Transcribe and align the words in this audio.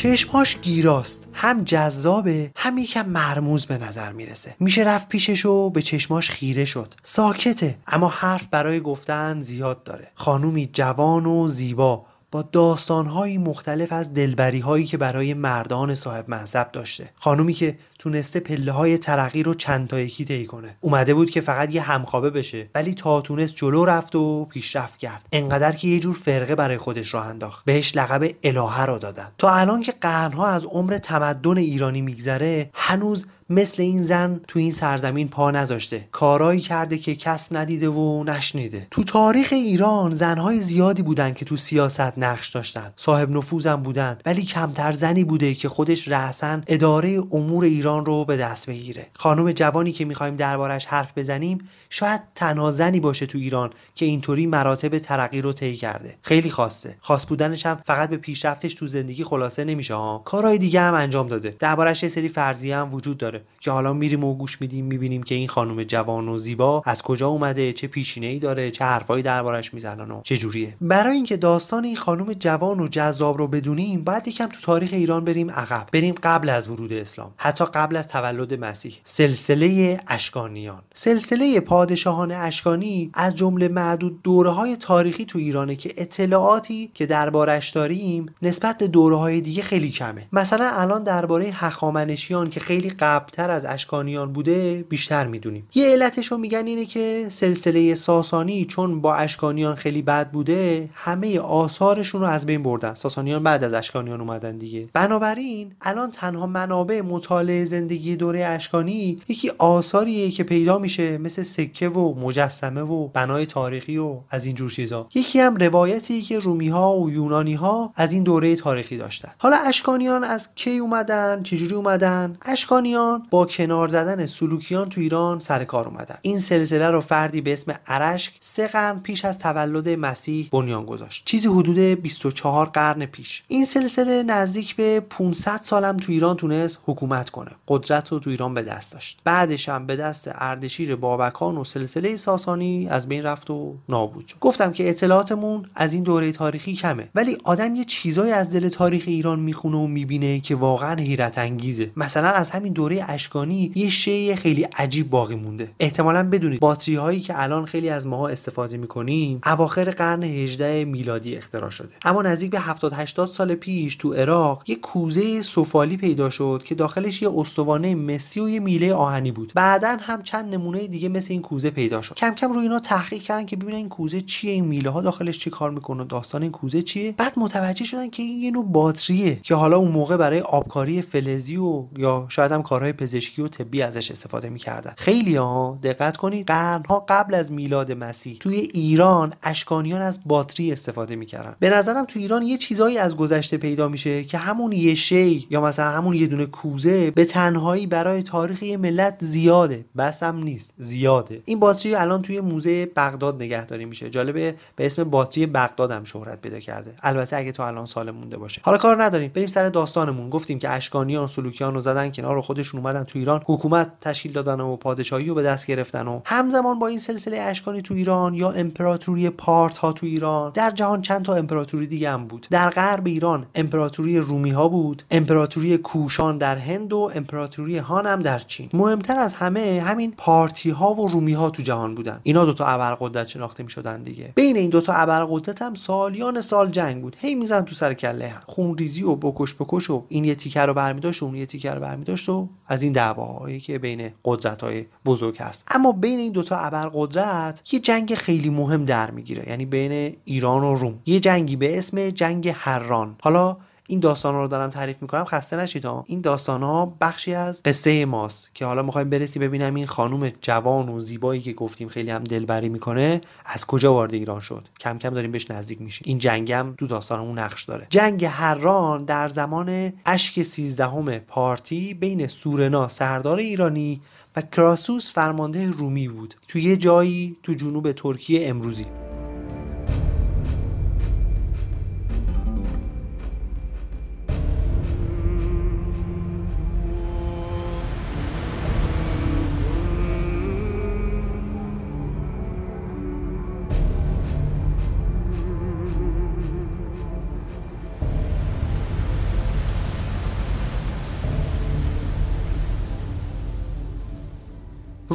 چشماش 0.00 0.56
گیراست. 0.56 1.28
هم 1.32 1.64
جذابه 1.64 2.50
هم 2.56 2.78
یکم 2.78 3.08
مرموز 3.08 3.66
به 3.66 3.78
نظر 3.78 4.12
می‌رسه. 4.12 4.54
میشه 4.60 4.82
رفت 4.82 5.08
پیشش 5.08 5.46
و 5.46 5.70
به 5.70 5.82
چشماش 5.82 6.30
خیره 6.30 6.64
شد. 6.64 6.94
ساکته 7.02 7.78
اما 7.86 8.08
حرف 8.08 8.48
برای 8.48 8.80
گفتن 8.80 9.40
زیاد 9.40 9.82
داره. 9.82 10.08
خانومی 10.14 10.70
جوان 10.72 11.26
و 11.26 11.48
زیبا. 11.48 12.06
با 12.32 12.42
داستانهایی 12.42 13.38
مختلف 13.38 13.92
از 13.92 14.14
دلبری 14.14 14.58
هایی 14.58 14.84
که 14.84 14.96
برای 14.96 15.34
مردان 15.34 15.94
صاحب 15.94 16.24
منصب 16.28 16.72
داشته. 16.72 17.10
خانومی 17.16 17.52
که 17.52 17.78
تونسته 17.98 18.40
پله 18.40 18.72
های 18.72 18.98
ترقی 18.98 19.42
رو 19.42 19.54
چند 19.54 19.88
تا 19.88 20.00
یکی 20.00 20.24
طی 20.24 20.46
کنه. 20.46 20.76
اومده 20.80 21.14
بود 21.14 21.30
که 21.30 21.40
فقط 21.40 21.74
یه 21.74 21.82
همخوابه 21.82 22.30
بشه 22.30 22.68
ولی 22.74 22.94
تا 22.94 23.20
تونست 23.20 23.56
جلو 23.56 23.84
رفت 23.84 24.16
و 24.16 24.44
پیشرفت 24.44 24.98
کرد. 24.98 25.26
انقدر 25.32 25.72
که 25.72 25.88
یه 25.88 26.00
جور 26.00 26.14
فرقه 26.14 26.54
برای 26.54 26.78
خودش 26.78 27.14
راه 27.14 27.26
انداخت. 27.26 27.64
بهش 27.64 27.96
لقب 27.96 28.30
الهه 28.42 28.84
رو 28.84 28.98
دادن. 28.98 29.28
تا 29.38 29.50
الان 29.50 29.82
که 29.82 29.92
قرنها 29.92 30.46
از 30.46 30.64
عمر 30.64 30.98
تمدن 30.98 31.56
ایرانی 31.56 32.02
میگذره 32.02 32.70
هنوز 32.74 33.26
مثل 33.52 33.82
این 33.82 34.02
زن 34.02 34.40
تو 34.48 34.58
این 34.58 34.70
سرزمین 34.70 35.28
پا 35.28 35.50
نذاشته. 35.50 36.08
کارایی 36.12 36.60
کرده 36.60 36.98
که 36.98 37.14
کس 37.14 37.52
ندیده 37.52 37.88
و 37.88 38.24
نشنیده. 38.24 38.86
تو 38.90 39.04
تاریخ 39.04 39.48
ایران 39.52 40.10
زنهای 40.10 40.60
زیادی 40.60 41.02
بودن 41.02 41.34
که 41.34 41.44
تو 41.44 41.56
سیاست 41.56 42.18
نقش 42.18 42.48
داشتن. 42.48 42.92
صاحب 42.96 43.30
نفوذم 43.30 43.76
بودن. 43.76 44.18
ولی 44.26 44.42
کمتر 44.42 44.92
زنی 44.92 45.24
بوده 45.24 45.54
که 45.54 45.68
خودش 45.68 46.08
رأسا 46.08 46.60
اداره 46.66 47.20
امور 47.32 47.64
ایران 47.64 48.06
رو 48.06 48.24
به 48.24 48.36
دست 48.36 48.70
بگیره. 48.70 49.06
خانم 49.16 49.52
جوانی 49.52 49.92
که 49.92 50.04
می‌خوایم 50.04 50.36
دربارش 50.36 50.86
حرف 50.86 51.18
بزنیم 51.18 51.58
شاید 51.90 52.20
تنها 52.34 52.70
زنی 52.70 53.00
باشه 53.00 53.26
تو 53.26 53.38
ایران 53.38 53.70
که 53.94 54.06
اینطوری 54.06 54.46
مراتب 54.46 54.98
ترقی 54.98 55.40
رو 55.40 55.52
طی 55.52 55.74
کرده. 55.74 56.16
خیلی 56.22 56.50
خواسته 56.50 56.96
خاص 57.00 57.26
بودنش 57.26 57.66
هم 57.66 57.80
فقط 57.84 58.10
به 58.10 58.16
پیشرفتش 58.16 58.74
تو 58.74 58.86
زندگی 58.86 59.24
خلاصه 59.24 59.64
نمیشه 59.64 59.94
ها. 59.94 60.22
کارهای 60.24 60.58
دیگه 60.58 60.80
هم 60.80 60.94
انجام 60.94 61.28
داده. 61.28 61.56
دربارش 61.58 62.02
یه 62.02 62.08
سری 62.08 62.28
فرضیه 62.28 62.76
هم 62.76 62.94
وجود 62.94 63.18
داره. 63.18 63.39
که 63.60 63.70
حالا 63.70 63.92
میریم 63.92 64.24
و 64.24 64.34
گوش 64.34 64.60
میدیم 64.60 64.84
می‌بینیم 64.84 65.22
که 65.22 65.34
این 65.34 65.48
خانم 65.48 65.84
جوان 65.84 66.28
و 66.28 66.38
زیبا 66.38 66.82
از 66.86 67.02
کجا 67.02 67.28
اومده 67.28 67.72
چه 67.72 67.86
پیشینه 67.86 68.26
ای 68.26 68.38
داره 68.38 68.70
چه 68.70 68.84
حرفایی 68.84 69.22
دربارش 69.22 69.74
می‌زنن 69.74 70.10
و 70.10 70.20
چه 70.24 70.36
جوریه 70.36 70.76
برای 70.80 71.14
اینکه 71.14 71.36
داستان 71.36 71.84
این 71.84 71.96
خانم 71.96 72.32
جوان 72.32 72.80
و 72.80 72.88
جذاب 72.88 73.38
رو 73.38 73.48
بدونیم 73.48 74.04
باید 74.04 74.28
یکم 74.28 74.46
تو 74.46 74.60
تاریخ 74.60 74.90
ایران 74.92 75.24
بریم 75.24 75.50
عقب. 75.50 75.86
بریم 75.92 76.14
قبل 76.22 76.48
از 76.48 76.68
ورود 76.68 76.92
اسلام 76.92 77.30
حتی 77.36 77.64
قبل 77.64 77.96
از 77.96 78.08
تولد 78.08 78.54
مسیح. 78.54 78.94
سلسله 79.04 80.00
اشکانیان. 80.06 80.82
سلسله 80.94 81.60
پادشاهان 81.60 82.32
اشکانی 82.32 83.10
از 83.14 83.36
جمله 83.36 83.68
معدود 83.68 84.22
دوره 84.22 84.50
های 84.50 84.76
تاریخی 84.76 85.24
تو 85.24 85.38
ایرانه 85.38 85.76
که 85.76 85.94
اطلاعاتی 85.96 86.90
که 86.94 87.06
دربارش 87.06 87.70
داریم 87.70 88.34
نسبت 88.42 88.78
به 88.78 88.88
دوره 88.88 89.16
های 89.16 89.40
دیگه 89.40 89.62
خیلی 89.62 89.90
کمه. 89.90 90.26
مثلا 90.32 90.70
الان 90.74 91.04
درباره 91.04 91.44
هخامنشیان 91.44 92.50
که 92.50 92.60
خیلی 92.60 92.90
قبل 92.90 93.29
قبلتر 93.30 93.50
از 93.50 93.64
اشکانیان 93.64 94.32
بوده 94.32 94.84
بیشتر 94.88 95.26
می‌دونیم. 95.26 95.68
یه 95.74 95.92
علتش 95.92 96.26
رو 96.26 96.38
میگن 96.38 96.66
اینه 96.66 96.84
که 96.84 97.26
سلسله 97.28 97.94
ساسانی 97.94 98.64
چون 98.64 99.00
با 99.00 99.14
اشکانیان 99.14 99.74
خیلی 99.74 100.02
بد 100.02 100.30
بوده 100.30 100.90
همه 100.94 101.38
آثارشون 101.38 102.20
رو 102.20 102.26
از 102.26 102.46
بین 102.46 102.62
بردن. 102.62 102.94
ساسانیان 102.94 103.42
بعد 103.42 103.64
از 103.64 103.72
اشکانیان 103.72 104.20
اومدن 104.20 104.56
دیگه. 104.56 104.88
بنابراین 104.92 105.72
الان 105.80 106.10
تنها 106.10 106.46
منابع 106.46 107.00
مطالعه 107.00 107.64
زندگی 107.64 108.16
دوره 108.16 108.46
اشکانی 108.46 109.20
یکی 109.28 109.50
آثاریه 109.58 110.30
که 110.30 110.44
پیدا 110.44 110.78
میشه 110.78 111.18
مثل 111.18 111.42
سکه 111.42 111.88
و 111.88 112.14
مجسمه 112.14 112.80
و 112.80 113.08
بنای 113.08 113.46
تاریخی 113.46 113.98
و 113.98 114.16
از 114.30 114.46
این 114.46 114.54
جور 114.54 114.70
چیزا. 114.70 115.06
یکی 115.14 115.40
هم 115.40 115.56
روایتی 115.56 116.22
که 116.22 116.38
رومی 116.38 116.68
ها 116.68 116.98
و 116.98 117.10
یونانی 117.10 117.54
ها 117.54 117.92
از 117.96 118.12
این 118.12 118.22
دوره 118.22 118.56
تاریخی 118.56 118.96
داشتن. 118.96 119.32
حالا 119.38 119.56
اشکانیان 119.56 120.24
از 120.24 120.48
کی 120.54 120.78
اومدن؟ 120.78 121.42
چجوری 121.42 121.74
اومدن؟ 121.74 122.36
اشکانیان 122.42 123.19
با 123.30 123.46
کنار 123.46 123.88
زدن 123.88 124.26
سلوکیان 124.26 124.88
تو 124.88 125.00
ایران 125.00 125.38
سر 125.38 125.64
کار 125.64 125.88
اومدن. 125.88 126.16
این 126.22 126.38
سلسله 126.38 126.90
رو 126.90 127.00
فردی 127.00 127.40
به 127.40 127.52
اسم 127.52 127.74
ارشک 127.86 128.32
سه 128.40 128.68
قرن 128.68 129.00
پیش 129.00 129.24
از 129.24 129.38
تولد 129.38 129.88
مسیح 129.88 130.48
بنیان 130.52 130.86
گذاشت. 130.86 131.22
چیزی 131.24 131.48
حدود 131.48 131.78
24 131.78 132.66
قرن 132.66 133.06
پیش. 133.06 133.42
این 133.48 133.64
سلسله 133.64 134.22
نزدیک 134.22 134.76
به 134.76 135.00
500 135.10 135.60
سالم 135.62 135.96
تو 135.96 136.12
ایران 136.12 136.36
تونست 136.36 136.78
حکومت 136.86 137.30
کنه. 137.30 137.50
قدرت 137.68 138.08
رو 138.08 138.18
تو 138.18 138.30
ایران 138.30 138.54
به 138.54 138.62
دست 138.62 138.92
داشت. 138.92 139.20
بعدش 139.24 139.68
هم 139.68 139.86
به 139.86 139.96
دست 139.96 140.30
اردشیر 140.34 140.96
بابکان 140.96 141.56
و 141.56 141.64
سلسله 141.64 142.16
ساسانی 142.16 142.88
از 142.88 143.08
بین 143.08 143.22
رفت 143.22 143.50
و 143.50 143.74
نابود 143.88 144.26
شد. 144.26 144.36
گفتم 144.40 144.72
که 144.72 144.88
اطلاعاتمون 144.88 145.66
از 145.74 145.94
این 145.94 146.02
دوره 146.02 146.32
تاریخی 146.32 146.74
کمه. 146.74 147.08
ولی 147.14 147.38
آدم 147.44 147.74
یه 147.74 147.84
چیزایی 147.84 148.32
از 148.32 148.50
دل 148.50 148.68
تاریخ 148.68 149.04
ایران 149.06 149.40
می‌خونه 149.40 149.76
و 149.76 149.86
می‌بینه 149.86 150.40
که 150.40 150.54
واقعا 150.54 150.94
حیرت 150.94 151.38
انگیزه. 151.38 151.90
مثلا 151.96 152.28
از 152.28 152.50
همین 152.50 152.72
دوره 152.72 152.99
اشکانی 153.02 153.72
یه 153.74 153.88
شی 153.88 154.36
خیلی 154.36 154.62
عجیب 154.62 155.10
باقی 155.10 155.34
مونده. 155.34 155.70
احتمالا 155.80 156.28
بدونید 156.30 156.60
باتری 156.60 156.94
هایی 156.94 157.20
که 157.20 157.42
الان 157.42 157.66
خیلی 157.66 157.88
از 157.88 158.06
ماها 158.06 158.28
استفاده 158.28 158.76
می‌کنیم 158.76 159.40
اواخر 159.46 159.90
قرن 159.90 160.22
18 160.22 160.84
میلادی 160.84 161.36
اختراع 161.36 161.70
شده. 161.70 161.88
اما 162.04 162.22
نزدیک 162.22 162.50
به 162.50 162.60
70 162.60 162.92
80 162.92 163.28
سال 163.28 163.54
پیش 163.54 163.96
تو 163.96 164.14
عراق 164.14 164.62
یه 164.66 164.76
کوزه 164.76 165.42
سفالی 165.42 165.96
پیدا 165.96 166.30
شد 166.30 166.62
که 166.64 166.74
داخلش 166.74 167.22
یه 167.22 167.30
استوانه 167.36 167.94
مسی 167.94 168.40
و 168.40 168.48
یه 168.48 168.60
میله 168.60 168.94
آهنی 168.94 169.32
بود. 169.32 169.52
بعدا 169.54 169.96
هم 170.00 170.22
چند 170.22 170.54
نمونه 170.54 170.86
دیگه 170.86 171.08
مثل 171.08 171.32
این 171.32 171.42
کوزه 171.42 171.70
پیدا 171.70 172.02
شد. 172.02 172.14
کم 172.14 172.34
کم 172.34 172.52
روی 172.52 172.62
اینا 172.62 172.78
تحقیق 172.78 173.22
کردن 173.22 173.46
که 173.46 173.56
ببینن 173.56 173.76
این 173.76 173.88
کوزه 173.88 174.20
چیه 174.20 174.52
این 174.52 174.64
میله 174.64 174.90
ها 174.90 175.02
داخلش 175.02 175.38
چی 175.38 175.50
کار 175.50 175.70
می‌کنه 175.70 176.04
داستان 176.04 176.42
این 176.42 176.52
کوزه 176.52 176.82
چیه. 176.82 177.14
بعد 177.18 177.32
متوجه 177.36 177.84
شدن 177.84 178.10
که 178.10 178.22
این 178.22 178.38
یه 178.38 178.50
نوع 178.50 178.64
باتریه 178.64 179.40
که 179.42 179.54
حالا 179.54 179.76
اون 179.76 179.90
موقع 179.90 180.16
برای 180.16 180.40
آبکاری 180.40 181.02
فلزی 181.02 181.56
و 181.56 181.84
یا 181.98 182.26
شاید 182.28 182.52
هم 182.52 182.62
کارهای 182.62 182.89
پزشکی 182.92 183.42
و 183.42 183.48
طبی 183.48 183.82
ازش 183.82 184.10
استفاده 184.10 184.50
می‌کردن. 184.50 184.94
خیلی 184.96 185.36
ها 185.36 185.78
دقت 185.82 186.16
کنید 186.16 186.46
قرنها 186.46 187.04
قبل 187.08 187.34
از 187.34 187.52
میلاد 187.52 187.92
مسیح 187.92 188.36
توی 188.40 188.56
ایران 188.56 189.32
اشکانیان 189.42 190.00
از 190.00 190.18
باتری 190.26 190.72
استفاده 190.72 191.16
می‌کردن. 191.16 191.56
به 191.58 191.70
نظرم 191.70 192.04
تو 192.04 192.18
ایران 192.18 192.42
یه 192.42 192.58
چیزایی 192.58 192.98
از 192.98 193.16
گذشته 193.16 193.56
پیدا 193.56 193.88
میشه 193.88 194.24
که 194.24 194.38
همون 194.38 194.72
یه 194.72 194.94
شی 194.94 195.46
یا 195.50 195.60
مثلا 195.60 195.90
همون 195.90 196.14
یه 196.14 196.26
دونه 196.26 196.46
کوزه 196.46 197.10
به 197.10 197.24
تنهایی 197.24 197.86
برای 197.86 198.22
تاریخ 198.22 198.62
یه 198.62 198.76
ملت 198.76 199.16
زیاده. 199.18 199.84
بس 199.96 200.22
هم 200.22 200.42
نیست 200.42 200.74
زیاده. 200.78 201.42
این 201.44 201.60
باتری 201.60 201.94
الان 201.94 202.22
توی 202.22 202.40
موزه 202.40 202.86
بغداد 202.86 203.42
نگهداری 203.42 203.84
میشه. 203.84 204.10
جالبه 204.10 204.54
به 204.76 204.86
اسم 204.86 205.04
باتری 205.04 205.46
بغداد 205.46 205.90
هم 205.90 206.04
شهرت 206.04 206.40
پیدا 206.40 206.60
کرده. 206.60 206.94
البته 207.02 207.36
اگه 207.36 207.52
تا 207.52 207.66
الان 207.66 207.86
سال 207.86 208.10
مونده 208.10 208.36
باشه. 208.36 208.60
حالا 208.64 208.78
کار 208.78 209.02
نداریم. 209.04 209.30
بریم 209.34 209.46
سر 209.46 209.68
داستانمون. 209.68 210.30
گفتیم 210.30 210.58
که 210.58 210.70
اشکانیان 210.70 211.26
سلوکیان 211.26 211.74
رو 211.74 211.80
زدن 211.80 212.12
کنار 212.12 212.40
خودشون 212.40 212.79
اومدن 212.80 213.04
تو 213.04 213.18
ایران 213.18 213.42
حکومت 213.46 213.92
تشکیل 214.00 214.32
دادن 214.32 214.60
و 214.60 214.76
پادشاهی 214.76 215.26
رو 215.26 215.34
به 215.34 215.42
دست 215.42 215.66
گرفتن 215.66 216.08
و 216.08 216.20
همزمان 216.24 216.78
با 216.78 216.86
این 216.86 216.98
سلسله 216.98 217.40
اشکانی 217.40 217.82
تو 217.82 217.94
ایران 217.94 218.34
یا 218.34 218.50
امپراتوری 218.50 219.30
پارت 219.30 219.78
ها 219.78 219.92
تو 219.92 220.06
ایران 220.06 220.52
در 220.54 220.70
جهان 220.70 221.02
چند 221.02 221.24
تا 221.24 221.34
امپراتوری 221.34 221.86
دیگه 221.86 222.10
هم 222.10 222.26
بود. 222.26 222.46
در 222.50 222.70
غرب 222.70 223.06
ایران 223.06 223.46
امپراتوری 223.54 224.18
رومی 224.18 224.50
ها 224.50 224.68
بود 224.68 225.02
امپراتوری 225.10 225.78
کوشان 225.78 226.38
در 226.38 226.56
هند 226.56 226.92
و 226.92 227.10
امپراتوری 227.14 227.78
هان 227.78 228.06
هم 228.06 228.22
در 228.22 228.38
چین. 228.38 228.68
مهمتر 228.72 229.18
از 229.18 229.34
همه 229.34 229.82
همین 229.86 230.14
پارتی 230.16 230.70
ها 230.70 230.94
و 230.94 231.08
رومی 231.08 231.32
ها 231.32 231.50
تو 231.50 231.62
جهان 231.62 231.94
بودن. 231.94 232.20
اینا 232.22 232.44
دو 232.44 232.52
تا 232.52 232.66
ابرقدرت 232.66 233.28
شناخته 233.28 233.62
می‌شدن 233.62 234.02
دیگه. 234.02 234.32
بین 234.34 234.56
این 234.56 234.70
دو 234.70 234.80
تا 234.80 234.92
ابرقدرت 234.92 235.62
هم 235.62 235.74
سالیان 235.74 236.40
سال 236.40 236.70
جنگ 236.70 237.02
بود. 237.02 237.16
هی 237.18 237.34
میزن 237.34 237.62
تو 237.62 237.74
سر 237.74 237.94
کله 237.94 238.28
هم. 238.28 238.42
خونریزی 238.46 239.02
و 239.02 239.14
بکش 239.14 239.54
بکش 239.54 239.90
و 239.90 240.04
این 240.08 240.24
یه 240.24 240.34
تیکر 240.34 240.66
رو 240.66 240.74
برمیداشت 240.74 241.22
و 241.22 241.26
اون 241.26 241.34
یه 241.34 241.46
تیکر 241.46 241.74
رو 241.74 241.80
برمیداشت 241.80 242.28
و 242.28 242.48
از 242.70 242.82
این 242.82 242.92
دعواهایی 242.92 243.60
که 243.60 243.78
بین 243.78 244.10
قدرت 244.24 244.62
های 244.62 244.84
بزرگ 245.04 245.38
هست. 245.38 245.64
اما 245.70 245.92
بین 245.92 246.18
این 246.18 246.32
دوتا 246.32 246.56
ابرقدرت 246.56 247.72
یه 247.72 247.80
جنگ 247.80 248.14
خیلی 248.14 248.50
مهم 248.50 248.84
در 248.84 249.10
می‌گیره. 249.10 249.48
یعنی 249.48 249.66
بین 249.66 250.16
ایران 250.24 250.64
و 250.64 250.74
روم. 250.74 250.98
یه 251.06 251.20
جنگی 251.20 251.56
به 251.56 251.78
اسم 251.78 252.10
جنگ 252.10 252.48
هران 252.54 253.16
حالا 253.22 253.56
این 253.90 254.00
داستان 254.00 254.34
رو 254.34 254.48
دارم 254.48 254.70
تعریف 254.70 255.02
می‌کنم 255.02 255.24
خسته 255.24 255.56
نشید 255.56 255.84
ها. 255.84 256.04
این 256.06 256.20
داستان 256.20 256.62
ها 256.62 256.96
بخشی 257.00 257.34
از 257.34 257.62
قصه 257.62 258.04
ماست 258.04 258.50
که 258.54 258.66
حالا 258.66 258.82
می‌خوایم 258.82 259.10
برسی 259.10 259.38
ببینم 259.38 259.74
این 259.74 259.86
خانم 259.86 260.32
جوان 260.42 260.88
و 260.88 261.00
زیبایی 261.00 261.40
که 261.40 261.52
گفتیم 261.52 261.88
خیلی 261.88 262.10
هم 262.10 262.24
دلبری 262.24 262.68
می‌کنه 262.68 263.20
از 263.46 263.66
کجا 263.66 263.92
وارد 263.94 264.14
ایران 264.14 264.40
شد؟ 264.40 264.68
کم 264.80 264.98
کم 264.98 265.10
داریم 265.10 265.32
بهش 265.32 265.50
نزدیک 265.50 265.80
میشیم. 265.80 266.04
این 266.06 266.18
جنگ 266.18 266.52
هم 266.52 266.74
تو 266.78 266.86
داستانمون 266.86 267.38
نقش 267.38 267.64
داره. 267.64 267.86
جنگ 267.90 268.24
هران 268.24 269.04
در 269.04 269.28
زمان 269.28 269.92
اشک 270.06 270.42
سیزدهم 270.42 271.18
پارتی 271.18 271.94
بین 271.94 272.26
سورنا 272.26 272.88
سردار 272.88 273.38
ایرانی 273.38 274.00
و 274.36 274.42
کراسوس 274.42 275.10
فرمانده 275.10 275.70
رومی 275.70 276.08
بود. 276.08 276.34
تو 276.48 276.58
یه 276.58 276.76
جایی 276.76 277.36
تو 277.42 277.54
جنوب 277.54 277.92
ترکیه 277.92 278.48
امروزی. 278.48 278.86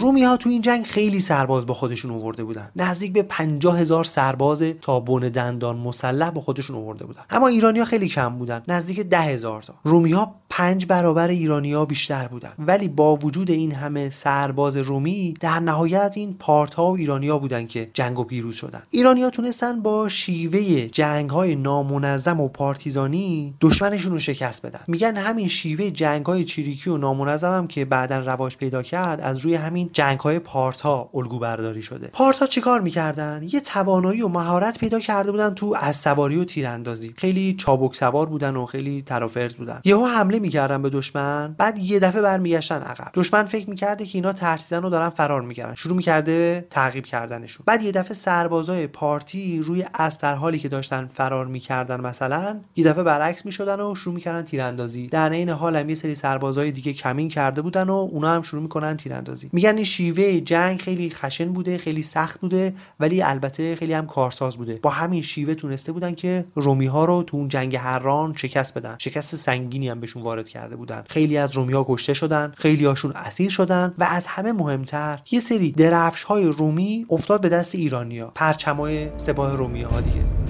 رومی 0.06 0.24
ها 0.24 0.38
تو 0.38 0.50
این 0.50 0.62
جنگ 0.62 0.86
خیلی 0.86 1.19
سرباز 1.19 1.66
با 1.66 1.74
خودشون 1.74 2.12
آورده 2.12 2.44
بودن. 2.44 2.72
نزدیک 2.75 3.13
به 3.13 3.24
50 3.24 3.80
هزار 3.80 4.04
سرباز 4.04 4.63
تا 4.81 5.00
بن 5.00 5.19
دندان 5.19 5.78
مسلح 5.78 6.30
با 6.30 6.42
خودشون 6.42 6.75
آورده 6.75 7.06
بودن. 7.06 7.22
اما 7.30 7.48
ایرانیا 7.48 7.86
خیلی 7.86 8.07
کم 8.07 8.38
بودن. 8.38 8.63
نزدیک 8.68 9.00
ده 9.00 9.19
هزار 9.19 9.62
تا. 9.62 9.74
رومی 9.84 10.12
ها 10.12 10.36
پنج 10.50 10.86
برابر 10.86 11.28
ایرانیا 11.28 11.86
بیشتر 11.86 12.28
بودن. 12.28 12.50
ولی 12.60 12.88
با 12.88 13.16
وجود 13.16 13.52
این 13.52 13.72
همه 13.72 14.10
سرباز 14.10 14.78
رومی 14.78 15.34
در 15.40 15.60
نهایت 15.60 16.13
این 16.16 16.34
پارت 16.40 16.74
ها 16.74 16.92
و 16.92 16.98
ایرانیا 16.98 17.38
بودن 17.38 17.68
که 17.68 17.90
جنگ 17.94 18.19
و 18.19 18.24
پیروز 18.24 18.56
شدن. 18.56 18.84
ایرانیا 18.92 19.30
تونستن 19.30 19.81
با 19.81 20.10
شیوه 20.10 20.88
جنگ 20.88 21.30
های 21.30 21.56
نامنظم 21.56 22.40
و 22.40 22.48
پارتیزانی 22.48 23.54
دشمنشون 23.62 24.12
رو 24.12 24.19
شکست 24.19 24.66
بدن. 24.66 24.80
میگن 24.88 25.18
همین 25.18 25.48
شیوه 25.48 25.90
جنگ 25.90 26.25
های 26.25 26.44
چیریکی 26.44 26.90
و 26.90 26.98
نامنظم 26.98 27.57
هم 27.57 27.68
که 27.68 27.86
بعدا 27.86 28.19
رواج 28.19 28.57
پیدا 28.57 28.84
کرد 28.84 29.22
از 29.22 29.38
روی 29.38 29.56
همین 29.56 29.90
جنگ 29.95 30.19
های 30.19 30.39
پارت 30.39 30.81
ها 30.81 31.09
الگو 31.13 31.39
برداری 31.39 31.81
شده. 31.81 32.09
پارت 32.13 32.39
ها 32.39 32.47
چیکار 32.47 32.81
می‌کردن؟ 32.81 33.42
یه 33.51 33.59
توانایی 33.59 34.21
و 34.21 34.27
مهارت 34.27 34.80
پیدا 34.80 35.00
کرده 35.00 35.31
بودن 35.31 35.53
تو 35.53 35.75
از 35.80 35.95
سواری 35.97 36.38
و 36.38 36.44
تیراندازی. 36.44 37.13
خیلی 37.18 37.53
چابک 37.53 37.95
سوار 37.95 38.25
بودن 38.25 38.56
و 38.56 38.65
خیلی 38.65 39.01
ترافرز 39.01 39.53
بودن. 39.53 39.81
یهو 39.86 40.06
حمله 40.06 40.39
می‌کردن 40.39 40.81
به 40.81 40.89
دشمن 40.89 41.56
بعد 41.57 41.77
یه 41.77 42.00
دفعه 42.00 42.21
برمیگشتن 42.21 42.81
عقب. 42.81 43.12
دشمن 43.13 43.44
فکر 43.44 43.69
می‌کرده 43.69 44.06
که 44.06 44.18
اینا 44.18 44.33
ترسیدن 44.33 44.83
و 44.83 44.89
دارن 44.89 45.09
فرار 45.09 45.42
می‌کردن. 45.42 45.75
شروع 45.75 45.95
می‌کرده 45.97 46.68
تعقیب 46.69 47.06
کردنشون. 47.06 47.63
بعد 47.65 47.83
یه 47.83 47.92
دفعه 47.92 48.13
سربازای 48.13 48.88
پارتی 48.88 49.62
روی 49.62 49.86
اسب 49.94 50.21
در 50.21 50.36
حالی 50.36 50.59
که 50.59 50.69
داشتن 50.69 51.07
فرار 51.07 51.45
می‌کردن 51.45 52.01
مثلا 52.01 52.59
یه 52.75 52.86
دفعه 52.86 53.03
برعکس 53.03 53.45
می‌شدن 53.45 53.80
و 53.80 53.95
شروع 53.95 54.15
می‌کردن 54.15 54.42
تیراندازی. 54.42 55.07
در 55.07 55.30
عین 55.30 55.50
حال 55.50 55.75
هم 55.75 55.89
یه 55.89 55.95
سری 55.95 56.15
سربازای 56.15 56.71
دیگه 56.71 56.94
کمین 56.94 57.30
کرده 57.30 57.62
بودن 57.62 57.89
و 57.89 57.94
اونا 57.94 58.30
هم 58.30 58.42
شروع 58.42 58.62
می‌کنن 58.62 58.97
تیراندازی. 58.97 59.50
میگن 59.53 59.84
شیوه 59.85 60.39
جنگ 60.39 60.81
خیلی 60.81 61.09
خشن 61.09 61.53
بوده 61.53 61.77
خیلی 61.77 62.01
سخت 62.01 62.39
بوده 62.39 62.73
ولی 62.99 63.21
البته 63.21 63.75
خیلی 63.75 63.93
هم 63.93 64.07
کارساز 64.07 64.57
بوده. 64.57 64.79
با 64.81 64.89
همین 64.89 65.21
شیوه 65.21 65.53
تونسته 65.53 65.91
بودن 65.91 66.15
که 66.15 66.45
رومی 66.55 66.85
ها 66.85 67.05
رو 67.05 67.23
تو 67.23 67.37
اون 67.37 67.47
جنگ 67.47 67.75
هران 67.75 68.33
شکست 68.37 68.73
بدن. 68.73 68.95
شکست 68.99 69.35
سنگینی 69.35 69.89
هم 69.89 69.99
بهشون 69.99 70.23
وارد 70.23 70.49
کرده 70.49 70.75
بودن. 70.75 71.03
خیلی 71.09 71.37
از 71.37 71.55
رومی 71.55 71.73
ها 71.73 71.85
کشته 71.89 72.13
شدن 72.13 72.53
خیلی 72.57 72.85
هاشون 72.85 73.11
اسیر 73.15 73.49
شدن 73.49 73.93
و 73.97 74.07
از 74.09 74.27
همه 74.27 74.51
مهمتر 74.51 75.19
یه 75.31 75.39
سری 75.39 75.71
درفش 75.71 76.23
های 76.23 76.45
رومی 76.45 77.05
افتاد 77.09 77.41
به 77.41 77.49
دست 77.49 77.75
ایرانیا 77.75 78.31
پرچمای 78.35 79.07
سپاه 79.17 79.55
رومی 79.55 79.81
ها 79.81 80.01
دیگه. 80.01 80.44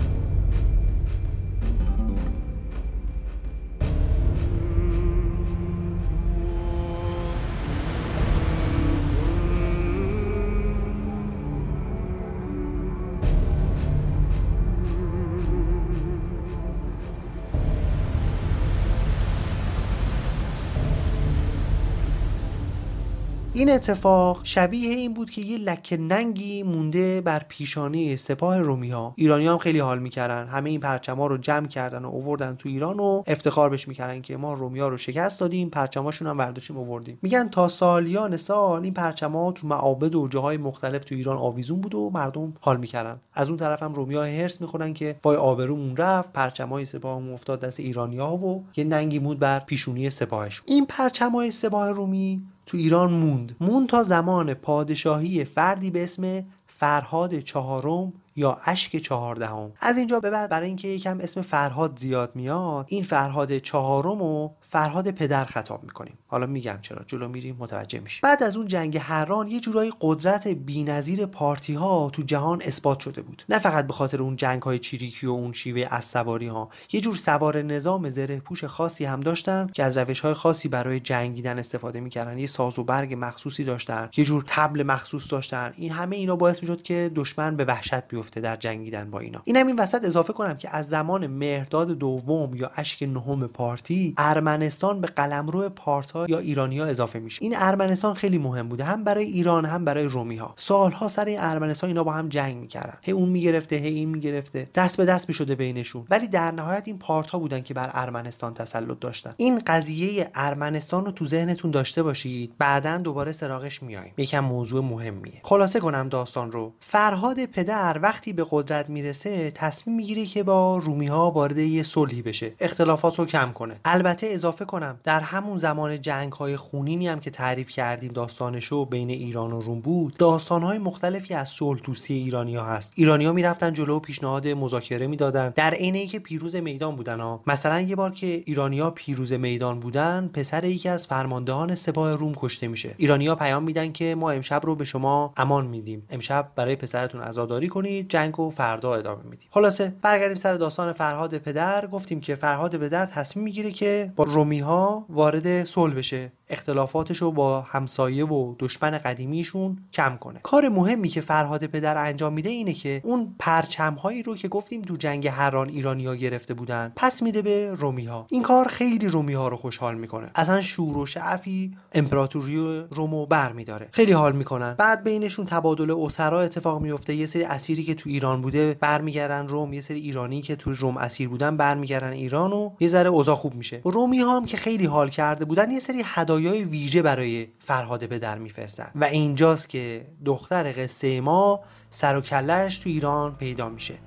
این 23.55 23.69
اتفاق 23.69 24.39
شبیه 24.43 24.89
این 24.89 25.13
بود 25.13 25.29
که 25.29 25.41
یه 25.41 25.57
لکه 25.57 25.97
ننگی 25.97 26.63
مونده 26.63 27.21
بر 27.21 27.41
پیشانه 27.47 28.15
سپاه 28.15 28.61
رومی 28.61 28.89
ها 28.89 29.13
ایرانی 29.15 29.47
هم 29.47 29.57
خیلی 29.57 29.79
حال 29.79 29.99
می‌کردن. 29.99 30.47
همه 30.47 30.69
این 30.69 30.79
پرچما 30.79 31.27
رو 31.27 31.37
جمع 31.37 31.67
کردن 31.67 32.05
و 32.05 32.09
اووردن 32.09 32.55
تو 32.55 32.69
ایران 32.69 32.99
و 32.99 33.23
افتخار 33.27 33.69
بهش 33.69 33.87
می‌کردن 33.87 34.21
که 34.21 34.37
ما 34.37 34.53
رومی 34.53 34.79
ها 34.79 34.87
رو 34.87 34.97
شکست 34.97 35.39
دادیم 35.39 35.69
پرچماشون 35.69 36.27
هم 36.27 36.37
برداشتیم 36.37 36.77
اووردیم. 36.77 37.19
میگن 37.21 37.49
تا 37.49 37.67
سالیان 37.67 38.37
سال 38.37 38.83
این 38.83 38.93
پرچما 38.93 39.51
تو 39.51 39.67
معابد 39.67 40.15
و 40.15 40.27
جاهای 40.27 40.57
مختلف 40.57 41.03
تو 41.03 41.15
ایران 41.15 41.37
آویزون 41.37 41.81
بود 41.81 41.95
و 41.95 42.11
مردم 42.13 42.53
حال 42.59 42.77
می‌کردن. 42.77 43.19
از 43.33 43.47
اون 43.47 43.57
طرف 43.57 43.83
هم 43.83 43.93
رومی 43.93 44.15
ها 44.15 44.23
هرس 44.23 44.61
می‌خورن 44.61 44.93
که 44.93 45.15
وای 45.23 45.37
آبرومون 45.37 45.97
رفت 45.97 46.33
پرچمای 46.33 46.85
سپاهمون 46.85 47.33
افتاد 47.33 47.59
دست 47.59 47.79
ایرانیا 47.79 48.29
و 48.29 48.65
یه 48.75 48.83
ننگی 48.83 49.19
مود 49.19 49.39
بر 49.39 49.59
پیشونی 49.59 50.09
سپاهش 50.09 50.61
این 50.65 50.85
پرچمای 50.85 51.51
سپاه 51.51 51.91
رومی 51.91 52.41
تو 52.65 52.77
ایران 52.77 53.13
موند. 53.13 53.55
موند 53.59 53.89
تا 53.89 54.03
زمان 54.03 54.53
پادشاهی 54.53 55.45
فردی 55.45 55.91
به 55.91 56.03
اسم 56.03 56.43
فرهاد 56.67 57.39
چهارم 57.39 58.13
یا 58.35 58.57
اشک 58.65 58.97
چهاردهم. 58.97 59.71
از 59.79 59.97
اینجا 59.97 60.19
به 60.19 60.29
بعد 60.29 60.49
برای 60.49 60.67
اینکه 60.67 60.87
یکم 60.87 61.19
اسم 61.19 61.41
فرهاد 61.41 61.99
زیاد 61.99 62.31
میاد 62.35 62.85
این 62.89 63.03
فرهاد 63.03 63.57
چهارم 63.57 64.21
و 64.21 64.49
فرهاد 64.69 65.11
پدر 65.11 65.45
خطاب 65.45 65.83
می‌کنیم. 65.83 66.17
حالا 66.27 66.45
میگم 66.45 66.79
چرا. 66.81 67.03
جلو 67.07 67.27
میریم 67.27 67.55
متوجه 67.59 67.99
میشیم. 67.99 68.19
بعد 68.23 68.43
از 68.43 68.57
اون 68.57 68.67
جنگ 68.67 68.97
هران 68.97 69.47
یه 69.47 69.59
جورایی 69.59 69.93
قدرت 70.01 70.47
بی‌نظیر 70.47 71.25
پارتی 71.25 71.73
ها 71.73 72.09
تو 72.09 72.21
جهان 72.21 72.61
اثبات 72.65 72.99
شده 72.99 73.21
بود. 73.21 73.43
نه 73.49 73.59
فقط 73.59 73.87
به 73.87 73.93
خاطر 73.93 74.23
اون 74.23 74.35
جنگ 74.35 74.61
های 74.61 74.79
چیریکی 74.79 75.27
و 75.27 75.29
اون 75.29 75.53
شیوه 75.53 75.87
از 75.91 76.05
سواری 76.05 76.47
ها 76.47 76.69
یه 76.91 77.01
جور 77.01 77.15
سوار 77.15 77.61
نظام 77.61 78.09
زره 78.09 78.39
پوش 78.39 78.63
خاصی 78.63 79.05
هم 79.05 79.19
داشتن 79.19 79.67
که 79.73 79.83
از 79.83 79.97
روش 79.97 80.19
های 80.19 80.33
خاصی 80.33 80.69
برای 80.69 80.99
جنگیدن 80.99 81.59
استفاده 81.59 81.99
می‌کردن. 81.99 82.37
یه 82.37 82.45
ساز 82.45 82.79
و 82.79 82.83
برگ 82.83 83.15
مخصوصی 83.19 83.63
داشتن. 83.63 84.09
یه 84.17 84.25
جور 84.25 84.43
تبل 84.47 84.83
مخصوص 84.83 85.31
داشتن. 85.31 85.73
این 85.77 85.91
همه 85.91 86.15
اینا 86.15 86.35
باعث 86.35 86.61
می‌شد 86.61 86.81
که 86.81 87.11
دشمن 87.15 87.55
به 87.55 87.65
وحشت 87.65 88.07
بیفته 88.07 88.41
در 88.41 88.55
جنگیدن 88.55 89.09
با 89.11 89.19
اینا. 89.19 89.41
اینم 89.43 89.67
این 89.67 89.75
وسط 89.79 90.05
اضافه 90.05 90.33
کنم 90.33 90.57
که 90.57 90.75
از 90.75 90.89
زمان 90.89 91.27
مهرداد 91.27 91.87
دوم 91.87 92.55
یا 92.55 92.71
اشک 92.75 93.03
نهم 93.03 93.47
پارتی 93.47 94.13
ارمنستان 94.55 95.01
به 95.01 95.07
قلمرو 95.07 95.69
پارتا 95.69 96.25
یا 96.29 96.39
ایرانیا 96.39 96.85
اضافه 96.85 97.19
میشه. 97.19 97.43
این 97.43 97.53
ارمنستان 97.57 98.13
خیلی 98.13 98.37
مهم 98.37 98.69
بوده 98.69 98.83
هم 98.83 99.03
برای 99.03 99.25
ایران 99.25 99.65
هم 99.65 99.85
برای 99.85 100.03
رومی 100.03 100.35
ها 100.35 100.53
سالها 100.55 101.07
سر 101.07 101.25
این 101.25 101.39
ارمنستان 101.39 101.87
اینا 101.87 102.03
با 102.03 102.11
هم 102.11 102.29
جنگ 102.29 102.57
می‌کردن. 102.57 102.97
هی 103.01 103.11
اون 103.11 103.29
می‌گرفته 103.29 103.75
هی 103.75 103.95
این 103.95 104.09
می‌گرفته. 104.09 104.69
دست 104.75 104.97
به 104.97 105.05
دست 105.05 105.29
می‌شده 105.29 105.55
بینشون. 105.55 106.05
ولی 106.09 106.27
در 106.27 106.51
نهایت 106.51 106.83
این 106.85 106.99
پارت 106.99 107.31
بودن 107.31 107.61
که 107.61 107.73
بر 107.73 107.89
ارمنستان 107.93 108.53
تسلط 108.53 108.99
داشتن. 108.99 109.33
این 109.37 109.61
قضیه 109.67 110.29
ارمنستان 110.35 111.05
رو 111.05 111.11
تو 111.11 111.25
ذهنتون 111.25 111.71
داشته 111.71 112.03
باشید. 112.03 112.53
بعدا 112.57 112.97
دوباره 112.97 113.31
سراغش 113.31 113.83
میایم 113.83 114.13
یکم 114.17 114.39
موضوع 114.39 114.83
مهمیه. 114.83 115.41
خلاصه 115.43 115.79
کنم 115.79 116.09
داستان 116.09 116.51
رو. 116.51 116.73
فرهاد 116.79 117.45
پدر 117.45 117.99
وقتی 118.03 118.33
به 118.33 118.45
قدرت 118.49 118.89
می‌رسه 118.89 119.51
تصمیم 119.51 119.95
می‌گیره 119.95 120.25
که 120.25 120.43
با 120.43 120.77
رومی 120.77 121.07
ها 121.07 121.31
وارد 121.31 121.57
یه 121.57 121.83
صلحی 121.83 122.21
بشه. 122.21 122.53
اختلافات 122.59 123.19
رو 123.19 123.25
کم 123.25 123.51
کنه. 123.51 123.79
البته 123.85 124.27
اضافه 124.45 124.65
کنم. 124.65 124.99
در 125.03 125.19
همون 125.19 125.57
زمان 125.57 126.01
جنگ 126.01 126.33
های 126.33 126.57
خونینی 126.57 127.07
هم 127.07 127.19
که 127.19 127.29
تعریف 127.29 127.69
کردیم 127.69 128.11
داستانشو 128.11 128.85
بین 128.85 129.09
ایران 129.09 129.51
و 129.51 129.61
روم 129.61 129.79
بود 129.79 130.17
داستان 130.17 130.61
های 130.61 130.77
مختلفی 130.77 131.33
از 131.33 131.49
صلح 131.49 131.79
دوستی 131.83 132.13
ایرانی 132.13 132.55
ها 132.55 132.65
هست. 132.65 132.93
ایرانی 132.95 133.25
ها 133.25 133.31
می‌رفتن 133.31 133.73
جلو 133.73 133.99
پیشنهاد 133.99 134.47
مذاکره 134.47 135.07
می‌دادن. 135.07 135.53
در 135.55 135.73
عین 135.73 136.07
که 136.07 136.19
پیروز 136.19 136.55
میدان 136.55 136.95
بودن 136.95 137.19
ها. 137.19 137.41
مثلا 137.47 137.81
یه 137.81 137.95
بار 137.95 138.11
که 138.11 138.43
ایرانیا 138.45 138.89
پیروز 138.89 139.33
میدان 139.33 139.79
بودن 139.79 140.29
پسر 140.33 140.63
یکی 140.63 140.89
از 140.89 141.07
فرماندهان 141.07 141.75
سپاه 141.75 142.15
روم 142.15 142.33
کشته 142.35 142.67
میشه. 142.67 142.95
ایرانیا 142.97 143.35
پیام 143.35 143.63
میدن 143.63 143.91
که 143.91 144.15
ما 144.15 144.31
امشب 144.31 144.61
رو 144.65 144.75
به 144.75 144.85
شما 144.85 145.33
امان 145.37 145.65
میدیم. 145.65 146.05
امشب 146.09 146.47
برای 146.55 146.75
پسرتون 146.75 147.21
عزاداری 147.21 147.67
کنید 147.67 148.09
جنگ 148.09 148.39
و 148.39 148.49
فردا 148.49 148.95
ادامه 148.95 149.23
میدیم. 149.23 149.47
خلاصه 149.51 149.93
برگردیم 150.01 150.35
سر 150.35 150.53
داستان 150.53 150.93
فرهاد 150.93 151.37
پدر. 151.37 151.87
گفتیم 151.87 152.21
که 152.21 152.35
فرهاد 152.35 152.77
پدر 152.77 153.05
تصمیم 153.05 153.45
می‌گیره 153.45 153.71
که 153.71 154.13
با 154.15 154.25
رومی 154.35 154.59
ها 154.59 155.05
وارد 155.09 155.63
صلح 155.63 155.93
بشه. 155.93 156.31
اختلافاتش 156.49 157.17
رو 157.17 157.31
با 157.31 157.61
همسایه 157.61 158.25
و 158.25 158.55
دشمن 158.59 158.91
قدیمیشون 158.97 159.77
کم 159.93 160.17
کنه. 160.17 160.39
کار 160.43 160.69
مهمی 160.69 161.09
که 161.09 161.21
فرهاد 161.21 161.65
پدر 161.65 161.97
انجام 161.97 162.33
میده 162.33 162.49
اینه 162.49 162.73
که 162.73 163.01
اون 163.03 163.35
پرچم 163.39 163.93
هایی 163.93 164.23
رو 164.23 164.35
که 164.35 164.47
گفتیم 164.47 164.81
تو 164.81 164.95
جنگ 164.95 165.27
هران 165.27 165.69
ایرانیا 165.69 166.15
گرفته 166.15 166.53
بودن 166.53 166.93
پس 166.95 167.21
میده 167.21 167.41
به 167.41 167.73
رومی 167.73 168.05
ها 168.05 168.25
این 168.29 168.43
کار 168.43 168.67
خیلی 168.67 169.07
رومی 169.07 169.33
ها 169.33 169.47
رو 169.47 169.57
خوشحال 169.57 169.95
می‌کنه. 169.95 170.31
اصلا 170.35 170.61
شور 170.61 170.97
و 170.97 171.05
شعفی 171.05 171.77
امپراتوری 171.93 172.83
رومو 172.91 173.25
بر 173.25 173.51
میداره. 173.51 173.87
خیلی 173.91 174.11
حال 174.11 174.35
می‌کنن. 174.35 174.73
بعد 174.73 175.03
بینشون 175.03 175.45
تبادل 175.45 175.91
اسرا 175.91 176.41
اتفاق 176.41 176.81
میفته 176.81 177.15
یه 177.15 177.25
سری 177.25 177.43
اسیری 177.43 177.83
که 177.83 177.95
تو 177.95 178.09
ایران 178.09 178.41
بوده 178.41 178.77
برمیگردن 178.79 179.47
روم. 179.47 179.73
یه 179.73 179.81
سری 179.81 179.99
ایرانی 179.99 180.41
که 180.41 180.55
تو 180.55 180.73
روم 180.73 180.97
اسیر 180.97 181.29
بودن 181.29 181.57
برمیگردن 181.57 182.11
ایران 182.11 182.53
و 182.53 182.69
یه 182.79 182.87
ذره 182.87 183.09
اوضاع 183.09 183.35
خوب 183.35 183.55
میشه. 183.55 183.81
رومی 183.83 184.19
هم 184.29 184.45
که 184.45 184.57
خیلی 184.57 184.85
حال 184.85 185.09
کرده 185.09 185.45
بودن 185.45 185.71
یه 185.71 185.79
سری 185.79 186.03
هدایای 186.05 186.63
ویژه 186.63 187.01
برای 187.01 187.47
فرهاد 187.59 188.09
به 188.09 188.19
در 188.19 188.37
میفرستن. 188.37 188.91
و 188.95 189.03
اینجاست 189.03 189.69
که 189.69 190.07
دختر 190.25 190.83
قصه 190.83 191.21
ما 191.21 191.59
سر 191.89 192.17
و 192.17 192.21
کلش 192.21 192.79
تو 192.79 192.89
ایران 192.89 193.35
پیدا 193.35 193.69
میشه. 193.69 194.04